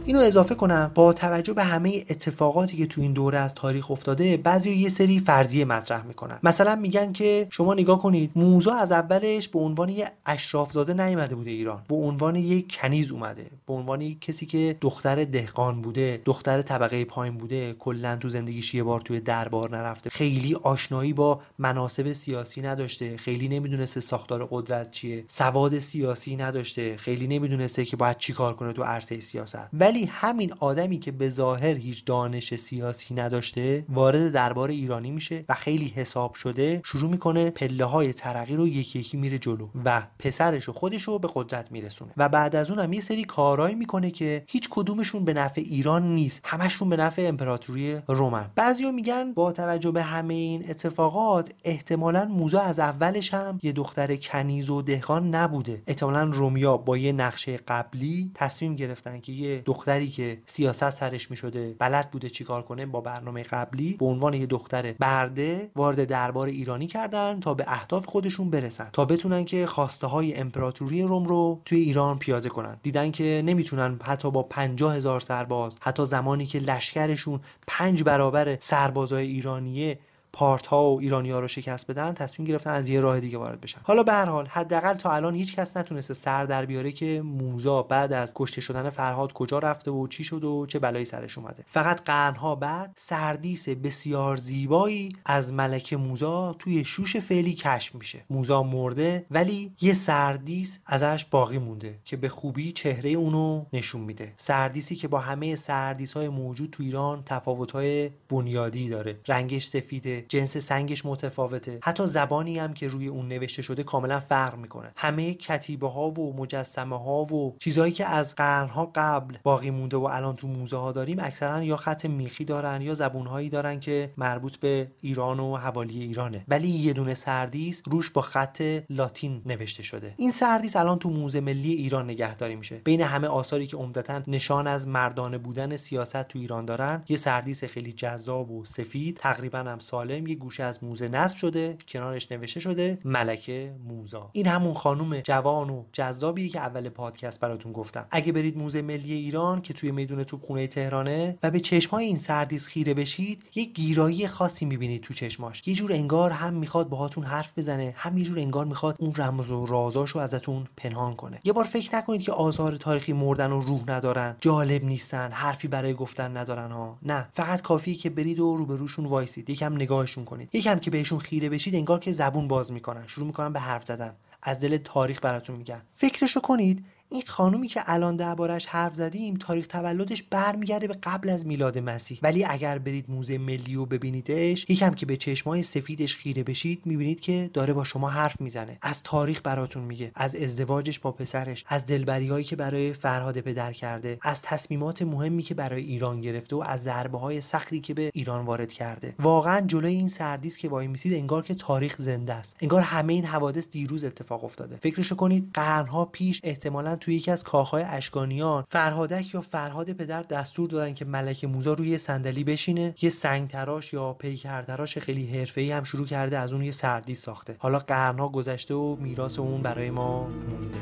اینو 0.06 0.18
اضافه 0.18 0.54
کنم. 0.54 0.90
با 0.94 1.12
توجه 1.12 1.52
به 1.52 1.64
همه 1.64 2.04
اتفاقاتی 2.10 2.76
که 2.76 2.86
تو 2.86 3.00
این 3.00 3.12
دوره 3.12 3.38
از 3.38 3.54
تاریخ 3.54 3.90
افتاده 3.90 4.36
بعضی 4.36 4.70
یه 4.70 4.88
سری 4.88 5.18
فرضیه 5.18 5.64
مطرح 5.64 6.06
می‌کنن. 6.06 6.38
مثلا 6.42 6.74
میگن 6.76 7.12
که 7.12 7.46
شما 7.50 7.74
نگاه 7.74 7.98
کنید 7.98 8.30
موزا 8.36 8.74
از 8.74 8.92
اولش 8.92 9.48
به 9.48 9.58
عنوان 9.58 9.88
یه 9.88 10.10
اشرافزاده 10.26 11.06
نیومده 11.06 11.34
بوده 11.34 11.50
ایران. 11.50 11.82
به 11.88 11.94
عنوان 11.94 12.36
یک 12.36 12.76
کنیز 12.80 13.12
اومده. 13.12 13.50
به 13.66 13.72
عنوان 13.74 14.14
کسی 14.20 14.46
که 14.46 14.76
دختر 14.80 15.24
دهقان 15.24 15.82
بوده 15.82 16.20
دختر 16.24 16.62
طبقه 16.62 17.04
پایین 17.04 17.38
بوده. 17.38 17.72
کلا 17.72 18.16
تو 18.16 18.28
زندگیش 18.28 18.74
یه 18.74 18.82
بار 18.82 19.00
توی 19.00 19.20
دربار 19.20 19.76
نرفته. 19.76 20.10
خیلی 20.10 20.54
آشنایی 20.54 21.12
با 21.12 21.40
مناسب 21.58 22.12
سیاسی 22.12 22.62
نداشته. 22.62 23.16
خیلی 23.16 23.48
نمی‌دونسته 23.48 24.00
ساختار 24.00 24.48
قدرت 24.50 24.90
چیه. 24.90 25.24
سواد 25.26 25.78
سیاسی 25.78 26.36
نداشته. 26.36 26.96
خیلی 26.96 27.26
نمی‌دونسته 27.26 27.84
که 27.84 27.96
باید 27.96 28.18
چیکار 28.18 28.56
کنه 28.56 28.72
تو 28.72 28.82
عرصه 28.82 29.20
سیاست. 29.20 29.68
ولی 29.72 29.95
ولی 29.96 30.04
همین 30.04 30.52
آدمی 30.60 30.98
که 30.98 31.12
به 31.12 31.28
ظاهر 31.28 31.74
هیچ 31.74 32.04
دانش 32.04 32.54
سیاسی 32.54 33.14
نداشته 33.14 33.84
وارد 33.88 34.32
دربار 34.32 34.70
ایرانی 34.70 35.10
میشه 35.10 35.44
و 35.48 35.54
خیلی 35.54 35.92
حساب 35.96 36.34
شده 36.34 36.80
شروع 36.84 37.10
می‌کنه 37.10 37.50
پله 37.50 37.84
های 37.84 38.12
ترقی 38.12 38.56
رو 38.56 38.68
یکی 38.68 38.98
یکی 38.98 39.16
میره 39.16 39.38
جلو 39.38 39.68
و 39.84 40.02
پسرش 40.18 40.68
و 40.68 40.72
خودش 40.72 41.02
رو 41.02 41.18
به 41.18 41.28
قدرت 41.34 41.72
میرسونه. 41.72 42.12
و 42.16 42.28
بعد 42.28 42.56
از 42.56 42.70
اون 42.70 42.80
هم 42.80 42.92
یه 42.92 43.00
سری 43.00 43.24
کارهایی 43.24 43.74
می‌کنه 43.74 44.10
که 44.10 44.44
هیچ 44.48 44.68
کدومشون 44.70 45.24
به 45.24 45.32
نفع 45.32 45.60
ایران 45.60 46.14
نیست. 46.14 46.40
همشون 46.44 46.88
به 46.88 46.96
نفع 46.96 47.22
امپراتوری 47.28 47.98
رومن. 48.08 48.50
بعضیا 48.54 48.90
میگن 48.90 49.32
با 49.32 49.52
توجه 49.52 49.90
به 49.90 50.02
همه 50.02 50.34
این 50.34 50.70
اتفاقات 50.70 51.52
احتمالا 51.64 52.24
موزا 52.24 52.60
از 52.60 52.78
اولش 52.78 53.34
هم 53.34 53.58
یه 53.62 53.72
دختر 53.72 54.16
کنیز 54.16 54.70
و 54.70 54.82
دهقان 54.82 55.34
نبوده. 55.34 55.82
احتمالا 55.86 56.24
رومیا 56.24 56.76
با 56.76 56.96
یه 56.96 57.12
نقشه 57.12 57.56
قبلی 57.56 58.30
تصمیم 58.34 58.74
گرفتن 58.74 59.20
که 59.20 59.32
یه 59.32 59.62
دختر 59.64 59.85
دختری 59.86 60.08
که 60.08 60.38
سیاست 60.46 60.90
سرش 60.90 61.30
می 61.30 61.36
شده 61.36 61.74
بلد 61.78 62.10
بوده 62.10 62.30
چیکار 62.30 62.62
کنه 62.62 62.86
با 62.86 63.00
برنامه 63.00 63.42
قبلی 63.42 63.92
به 63.92 64.06
عنوان 64.06 64.34
یه 64.34 64.46
دختر 64.46 64.92
برده 64.92 65.70
وارد 65.76 66.04
دربار 66.04 66.46
ایرانی 66.46 66.86
کردن 66.86 67.40
تا 67.40 67.54
به 67.54 67.64
اهداف 67.66 68.06
خودشون 68.06 68.50
برسن 68.50 68.88
تا 68.92 69.04
بتونن 69.04 69.44
که 69.44 69.66
خواسته 69.66 70.06
های 70.06 70.34
امپراتوری 70.34 71.02
روم 71.02 71.24
رو 71.24 71.60
توی 71.64 71.78
ایران 71.78 72.18
پیاده 72.18 72.48
کنن. 72.48 72.76
دیدن 72.82 73.10
که 73.10 73.42
نمی‌تونن 73.44 73.98
حتی 74.04 74.30
با 74.30 74.42
پنجاه 74.42 74.96
هزار 74.96 75.20
سرباز 75.20 75.76
حتی 75.80 76.06
زمانی 76.06 76.46
که 76.46 76.58
لشکرشون 76.58 77.40
پنج 77.66 78.02
برابر 78.02 78.56
سربازای 78.60 79.26
ایرانیه 79.26 79.98
پارت 80.36 80.66
ها 80.66 80.90
و 80.90 81.00
ایرانی 81.00 81.30
ها 81.30 81.40
رو 81.40 81.48
شکست 81.48 81.90
بدن 81.90 82.12
تصمیم 82.12 82.48
گرفتن 82.48 82.70
از 82.70 82.88
یه 82.88 83.00
راه 83.00 83.20
دیگه 83.20 83.38
وارد 83.38 83.60
بشن. 83.60 83.80
حالا 83.82 84.02
به 84.02 84.12
هر 84.12 84.26
حال 84.26 84.46
حداقل 84.46 84.94
تا 84.94 85.12
الان 85.12 85.34
هیچ 85.34 85.56
کس 85.56 85.76
نتونسته 85.76 86.14
سر 86.14 86.44
در 86.44 86.66
بیاره 86.66 86.92
که 86.92 87.22
موزا 87.24 87.82
بعد 87.82 88.12
از 88.12 88.32
کشته 88.34 88.60
شدن 88.60 88.90
فرهاد 88.90 89.32
کجا 89.32 89.58
رفته 89.58 89.90
و 89.90 90.06
چی 90.06 90.24
شد 90.24 90.44
و 90.44 90.66
چه 90.66 90.78
بلایی 90.78 91.04
سرش 91.04 91.38
اومده. 91.38 91.64
فقط 91.66 92.02
قرنها 92.04 92.54
بعد 92.54 92.92
سردیس 92.96 93.68
بسیار 93.68 94.36
زیبایی 94.36 95.16
از 95.26 95.52
ملک 95.52 95.92
موزا 95.92 96.52
توی 96.58 96.84
شوش 96.84 97.16
فعلی 97.16 97.54
کشف 97.54 97.94
میشه. 97.94 98.24
موزا 98.30 98.62
مرده 98.62 99.26
ولی 99.30 99.72
یه 99.80 99.94
سردیس 99.94 100.78
ازش 100.86 101.24
باقی 101.24 101.58
مونده 101.58 101.98
که 102.04 102.16
به 102.16 102.28
خوبی 102.28 102.72
چهره 102.72 103.10
اونو 103.10 103.64
نشون 103.72 104.00
میده. 104.00 104.32
سردیسی 104.36 104.96
که 104.96 105.08
با 105.08 105.18
همه 105.18 105.56
سردیس 105.56 106.12
های 106.12 106.28
موجود 106.28 106.70
تو 106.70 106.82
ایران 106.82 107.22
تفاوت 107.26 107.72
های 107.72 108.10
بنیادی 108.28 108.88
داره. 108.88 109.20
رنگش 109.28 109.66
سفیده 109.66 110.25
جنس 110.28 110.56
سنگش 110.56 111.06
متفاوته. 111.06 111.78
حتی 111.82 112.06
زبانی 112.06 112.58
هم 112.58 112.74
که 112.74 112.88
روی 112.88 113.06
اون 113.06 113.28
نوشته 113.28 113.62
شده 113.62 113.82
کاملا 113.82 114.20
فرق 114.20 114.56
می‌کنه. 114.56 114.92
همه 114.96 115.34
کتیبه 115.34 115.88
ها 115.88 116.10
و 116.10 116.36
مجسمه 116.36 116.98
ها 116.98 117.24
و 117.24 117.56
چیزهایی 117.58 117.92
که 117.92 118.06
از 118.06 118.34
قرنها 118.34 118.92
قبل 118.94 119.38
باقی 119.42 119.70
مونده 119.70 119.96
و 119.96 120.04
الان 120.04 120.36
تو 120.36 120.48
موزه 120.48 120.76
ها 120.76 120.92
داریم 120.92 121.18
اکثرا 121.20 121.62
یا 121.62 121.76
خط 121.76 122.06
میخی 122.06 122.44
دارن 122.44 122.80
یا 122.82 122.94
زبونهایی 122.94 123.48
دارن 123.48 123.80
که 123.80 124.12
مربوط 124.16 124.56
به 124.56 124.92
ایران 125.00 125.40
و 125.40 125.56
حوالی 125.56 126.02
ایرانه. 126.02 126.44
ولی 126.48 126.68
یه 126.68 126.92
دونه 126.92 127.14
سردیس 127.14 127.82
روش 127.86 128.10
با 128.10 128.22
خط 128.22 128.62
لاتین 128.90 129.42
نوشته 129.46 129.82
شده. 129.82 130.14
این 130.16 130.30
سردیس 130.30 130.76
الان 130.76 130.98
تو 130.98 131.10
موزه 131.10 131.40
ملی 131.40 131.72
ایران 131.72 132.04
نگهداری 132.04 132.56
میشه. 132.56 132.76
بین 132.84 133.00
همه 133.00 133.28
آثاری 133.28 133.66
که 133.66 133.76
عمدتا 133.76 134.22
نشان 134.26 134.66
از 134.66 134.88
مردانه 134.88 135.38
بودن 135.38 135.76
سیاست 135.76 136.22
تو 136.22 136.38
ایران 136.38 136.64
دارن 136.64 137.02
یه 137.08 137.16
سردیس 137.16 137.64
خیلی 137.64 137.92
جذاب 137.92 138.50
و 138.50 138.64
سفید 138.64 139.16
تقریبا 139.16 139.58
هم 139.58 139.78
سالم 140.06 140.26
یه 140.26 140.34
گوشه 140.34 140.62
از 140.62 140.84
موزه 140.84 141.08
نصب 141.08 141.36
شده 141.36 141.78
کنارش 141.88 142.32
نوشته 142.32 142.60
شده 142.60 142.98
ملکه 143.04 143.72
موزا. 143.88 144.30
این 144.32 144.46
همون 144.46 144.74
خانم 144.74 145.20
جوان 145.20 145.70
و 145.70 145.84
جذابیه 145.92 146.48
که 146.48 146.60
اول 146.60 146.88
پادکست 146.88 147.40
براتون 147.40 147.72
گفتم. 147.72 148.06
اگه 148.10 148.32
برید 148.32 148.58
موزه 148.58 148.82
ملی 148.82 149.12
ایران 149.12 149.60
که 149.60 149.74
توی 149.74 149.90
میدون 149.90 150.24
توپخونه 150.24 150.66
تهرانه 150.66 151.38
و 151.42 151.50
به 151.50 151.60
چشمای 151.60 152.04
این 152.04 152.16
سردیس 152.16 152.66
خیره 152.66 152.94
بشید 152.94 153.42
یه 153.54 153.64
گیرایی 153.64 154.28
خاصی 154.28 154.64
می‌بینید 154.66 155.02
تو 155.02 155.14
چشماش. 155.14 155.62
یه 155.66 155.74
جور 155.74 155.92
انگار 155.92 156.30
هم 156.30 156.54
می‌خواد 156.54 156.88
باهاتون 156.88 157.24
حرف 157.24 157.52
بزنه 157.58 157.94
هم 157.96 158.18
یه 158.18 158.24
جور 158.24 158.38
انگار 158.38 158.64
می‌خواد 158.64 158.96
اون 158.98 159.14
رمز 159.14 159.50
و 159.50 159.66
رازاشو 159.66 160.18
ازتون 160.18 160.66
پنهان 160.76 161.14
کنه. 161.14 161.40
یه 161.44 161.52
بار 161.52 161.64
فکر 161.64 161.96
نکنید 161.96 162.22
که 162.22 162.32
آثار 162.32 162.76
تاریخی 162.76 163.12
مردن 163.12 163.52
و 163.52 163.60
روح 163.60 163.82
ندارن 163.90 164.36
جالب 164.40 164.84
نیستن 164.84 165.30
حرفی 165.32 165.68
برای 165.68 165.94
گفتن 165.94 166.36
ندارن 166.36 166.70
ها. 166.70 166.98
نه 167.02 167.28
فقط 167.32 167.62
کافیه 167.62 167.94
که 167.94 168.10
برید 168.10 168.40
و 168.40 168.56
روبروشون 168.56 169.06
وایسید. 169.06 169.50
یکم 169.50 169.74
نگاه 169.74 169.95
نگاهشون 169.96 170.24
کنید. 170.24 170.54
یکم 170.54 170.78
که 170.78 170.90
بهشون 170.90 171.18
خیره 171.18 171.48
بشید 171.48 171.74
انگار 171.74 171.98
که 171.98 172.12
زبون 172.12 172.48
باز 172.48 172.72
می‌کنن. 172.72 173.06
شروع 173.06 173.26
می‌کنن 173.26 173.52
به 173.52 173.60
حرف 173.60 173.84
زدن. 173.84 174.12
از 174.42 174.60
دل 174.60 174.76
تاریخ 174.76 175.20
براتون 175.22 175.56
میگن. 175.56 175.82
فکرشو 175.92 176.40
کنید 176.40 176.84
این 177.10 177.22
خانومی 177.26 177.68
که 177.68 177.80
الان 177.86 178.16
دربارش 178.16 178.66
حرف 178.66 178.94
زدیم 178.94 179.34
تاریخ 179.34 179.66
تولدش 179.66 180.22
برمیگرده 180.22 180.86
به 180.86 180.98
قبل 181.02 181.28
از 181.28 181.46
میلاد 181.46 181.78
مسیح. 181.78 182.18
ولی 182.22 182.44
اگر 182.44 182.78
برید 182.78 183.10
موزه 183.10 183.38
ملی 183.38 183.76
و 183.76 183.86
ببینیدش 183.86 184.70
یکم 184.70 184.94
که 184.94 185.06
به 185.06 185.16
چشمای 185.16 185.62
سفیدش 185.62 186.16
خیره 186.16 186.42
بشید 186.42 186.82
می‌بینید 186.84 187.20
که 187.20 187.50
داره 187.52 187.72
با 187.72 187.84
شما 187.84 188.08
حرف 188.08 188.40
می‌زنه. 188.40 188.78
از 188.82 189.02
تاریخ 189.02 189.40
براتون 189.44 189.82
میگه 189.82 190.10
از 190.14 190.34
ازدواجش 190.34 191.00
با 191.00 191.12
پسرش 191.12 191.64
از 191.66 191.86
دلبریهایی 191.86 192.44
که 192.44 192.56
برای 192.56 192.92
فرهاد 192.92 193.40
پدر 193.40 193.72
کرده 193.72 194.18
از 194.22 194.42
تصمیمات 194.42 195.02
مهمی 195.02 195.42
که 195.42 195.54
برای 195.54 195.82
ایران 195.82 196.20
گرفته 196.20 196.56
و 196.56 196.62
از 196.66 196.82
ضربه 196.82 197.18
های 197.18 197.40
سختی 197.40 197.80
که 197.80 197.94
به 197.94 198.10
ایران 198.14 198.44
وارد 198.44 198.72
کرده. 198.72 199.14
واقعا 199.18 199.60
جلوی 199.60 199.94
این 199.94 200.08
سردیس 200.08 200.58
که 200.58 200.68
وای 200.68 200.86
میسید 200.86 201.12
انگار 201.12 201.42
که 201.42 201.54
تاریخ 201.54 201.96
زنده 201.98 202.34
است. 202.34 202.56
انگار 202.60 202.82
همه 202.82 203.12
این 203.12 203.24
حوادث 203.24 203.68
دیروز 203.68 204.04
اتفاق 204.04 204.44
افتاده. 204.44 204.76
فکرشو 204.76 205.16
کنید 205.16 205.50
قرنها 205.54 206.04
پیش 206.04 206.40
احتمالا 206.44 206.95
توی 206.96 207.14
یکی 207.14 207.30
از 207.30 207.44
کاخهای 207.44 207.82
اشکانیان. 207.82 208.64
فرهادک 208.68 209.34
یا 209.34 209.40
فرهاد 209.40 209.92
پدر 209.92 210.22
دستور 210.22 210.68
دادن 210.68 210.94
که 210.94 211.04
ملک 211.04 211.44
موزا 211.44 211.74
روی 211.74 211.98
صندلی 211.98 212.44
بشینه 212.44 212.94
یه 213.02 213.10
سنگ 213.10 213.48
تراش 213.48 213.92
یا 213.92 214.12
پیکر 214.12 214.62
تراش 214.62 214.98
خیلی 214.98 215.26
حرفه‌ای 215.26 215.72
هم 215.72 215.84
شروع 215.84 216.06
کرده 216.06 216.38
از 216.38 216.52
اون 216.52 216.62
یه 216.62 216.70
سردی 216.70 217.14
ساخته. 217.14 217.56
حالا 217.58 217.78
قرنها 217.78 218.28
گذشته 218.28 218.74
و 218.74 218.96
میراث 218.96 219.38
اون 219.38 219.62
برای 219.62 219.90
ما 219.90 220.26
مونده. 220.26 220.78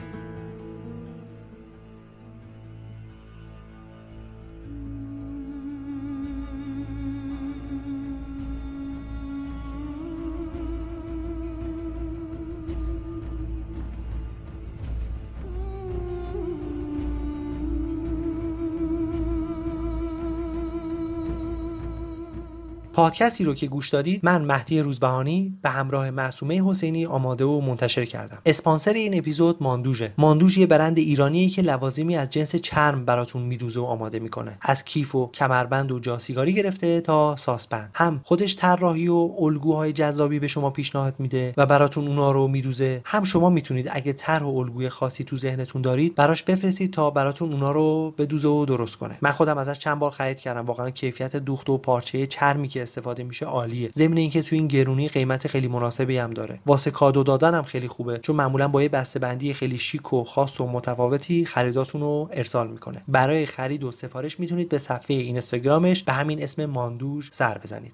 پادکستی 22.95 23.45
رو 23.45 23.55
که 23.55 23.67
گوش 23.67 23.91
دادید 23.91 24.21
من 24.25 24.43
مهدی 24.43 24.81
روزبهانی 24.81 25.59
به 25.63 25.71
همراه 25.71 26.11
معصومه 26.11 26.63
حسینی 26.65 27.07
آماده 27.07 27.45
و 27.45 27.61
منتشر 27.61 28.05
کردم. 28.05 28.39
اسپانسر 28.47 28.93
این 28.93 29.19
اپیزود 29.19 29.63
ماندوژه. 29.63 30.13
ماندوژ 30.19 30.59
یه 30.59 30.67
برند 30.67 30.99
ایرانیه 30.99 31.49
که 31.49 31.63
لوازمی 31.63 32.17
از 32.17 32.31
جنس 32.31 32.57
چرم 32.57 33.05
براتون 33.05 33.43
میدوزه 33.43 33.81
و 33.81 33.85
آماده 33.85 34.19
می‌کنه. 34.19 34.59
از 34.63 34.85
کیف 34.85 35.15
و 35.15 35.31
کمربند 35.35 35.93
و 35.93 35.99
جاسیگاری 35.99 36.55
گرفته 36.55 37.01
تا 37.01 37.37
ساسپند. 37.37 37.91
هم 37.95 38.21
خودش 38.25 38.57
طراحی 38.57 39.09
و 39.09 39.31
الگوهای 39.39 39.93
جذابی 39.93 40.39
به 40.39 40.49
شما 40.49 40.71
پیشنهاد 40.71 41.15
میده 41.19 41.55
و 41.57 41.67
براتون 41.67 42.09
اونا 42.09 42.33
رو 42.33 42.49
میدوزه. 42.49 43.01
هم 43.05 43.25
شما 43.25 43.51
می‌تونید 43.51 43.89
اگه 43.93 44.13
طرح 44.13 44.43
و 44.43 44.59
الگوی 44.59 44.89
خاصی 44.89 45.25
تو 45.25 45.37
ذهنتون 45.37 45.83
دارید 45.83 46.15
براش 46.15 46.43
بفرستید 46.43 46.93
تا 46.93 47.11
براتون 47.11 47.53
اونا 47.53 47.73
رو 47.73 48.15
بدوزه 48.19 48.49
و 48.49 48.65
درست 48.65 48.97
کنه. 48.97 49.19
من 49.23 49.31
خودم 49.31 49.59
ازش 49.59 49.79
چند 49.79 49.99
بار 49.99 50.11
خرید 50.11 50.41
کردم. 50.41 50.65
واقعا 50.65 50.91
کیفیت 50.91 51.37
دوخت 51.37 51.71
و 51.71 51.79
پارچه 51.79 52.27
چرمی 52.27 52.69
که 52.69 52.84
استفاده 52.85 53.25
میشه 53.25 53.47
عالیه. 53.47 53.91
ضمن 53.95 54.17
اینکه 54.17 54.43
تو 54.43 54.57
این 54.57 54.67
گرونی 54.69 55.09
قیمت 55.09 55.49
خیلی 55.49 55.69
مناسبی 55.69 56.19
هم 56.19 56.31
داره. 56.31 56.61
واسه 56.67 56.91
کادو 56.91 57.23
دادن 57.23 57.55
هم 57.55 57.63
خیلی 57.63 57.89
خوبه 57.89 58.19
چون 58.19 58.37
معمولا 58.37 58.69
با 58.69 58.83
یه 58.83 58.89
بندی 59.21 59.53
خیلی 59.53 59.79
شیک 59.79 60.13
و 60.13 60.25
خاص 60.25 60.61
و 60.61 60.67
متفاوتی 60.67 61.45
خریداتون 61.45 62.01
رو 62.01 62.29
ارسال 62.33 62.69
می‌کنه. 62.69 63.05
برای 63.09 63.47
خرید 63.47 63.85
و 63.85 63.93
سفارش 63.93 64.41
می‌تونید 64.41 64.69
به 64.69 64.79
صفحه 64.79 65.17
اینستاگرامش 65.17 66.03
به 66.03 66.13
همین 66.13 66.43
اسم 66.43 66.67
ماندوژ 66.67 67.29
سر 67.33 67.59
بزنید. 67.59 67.93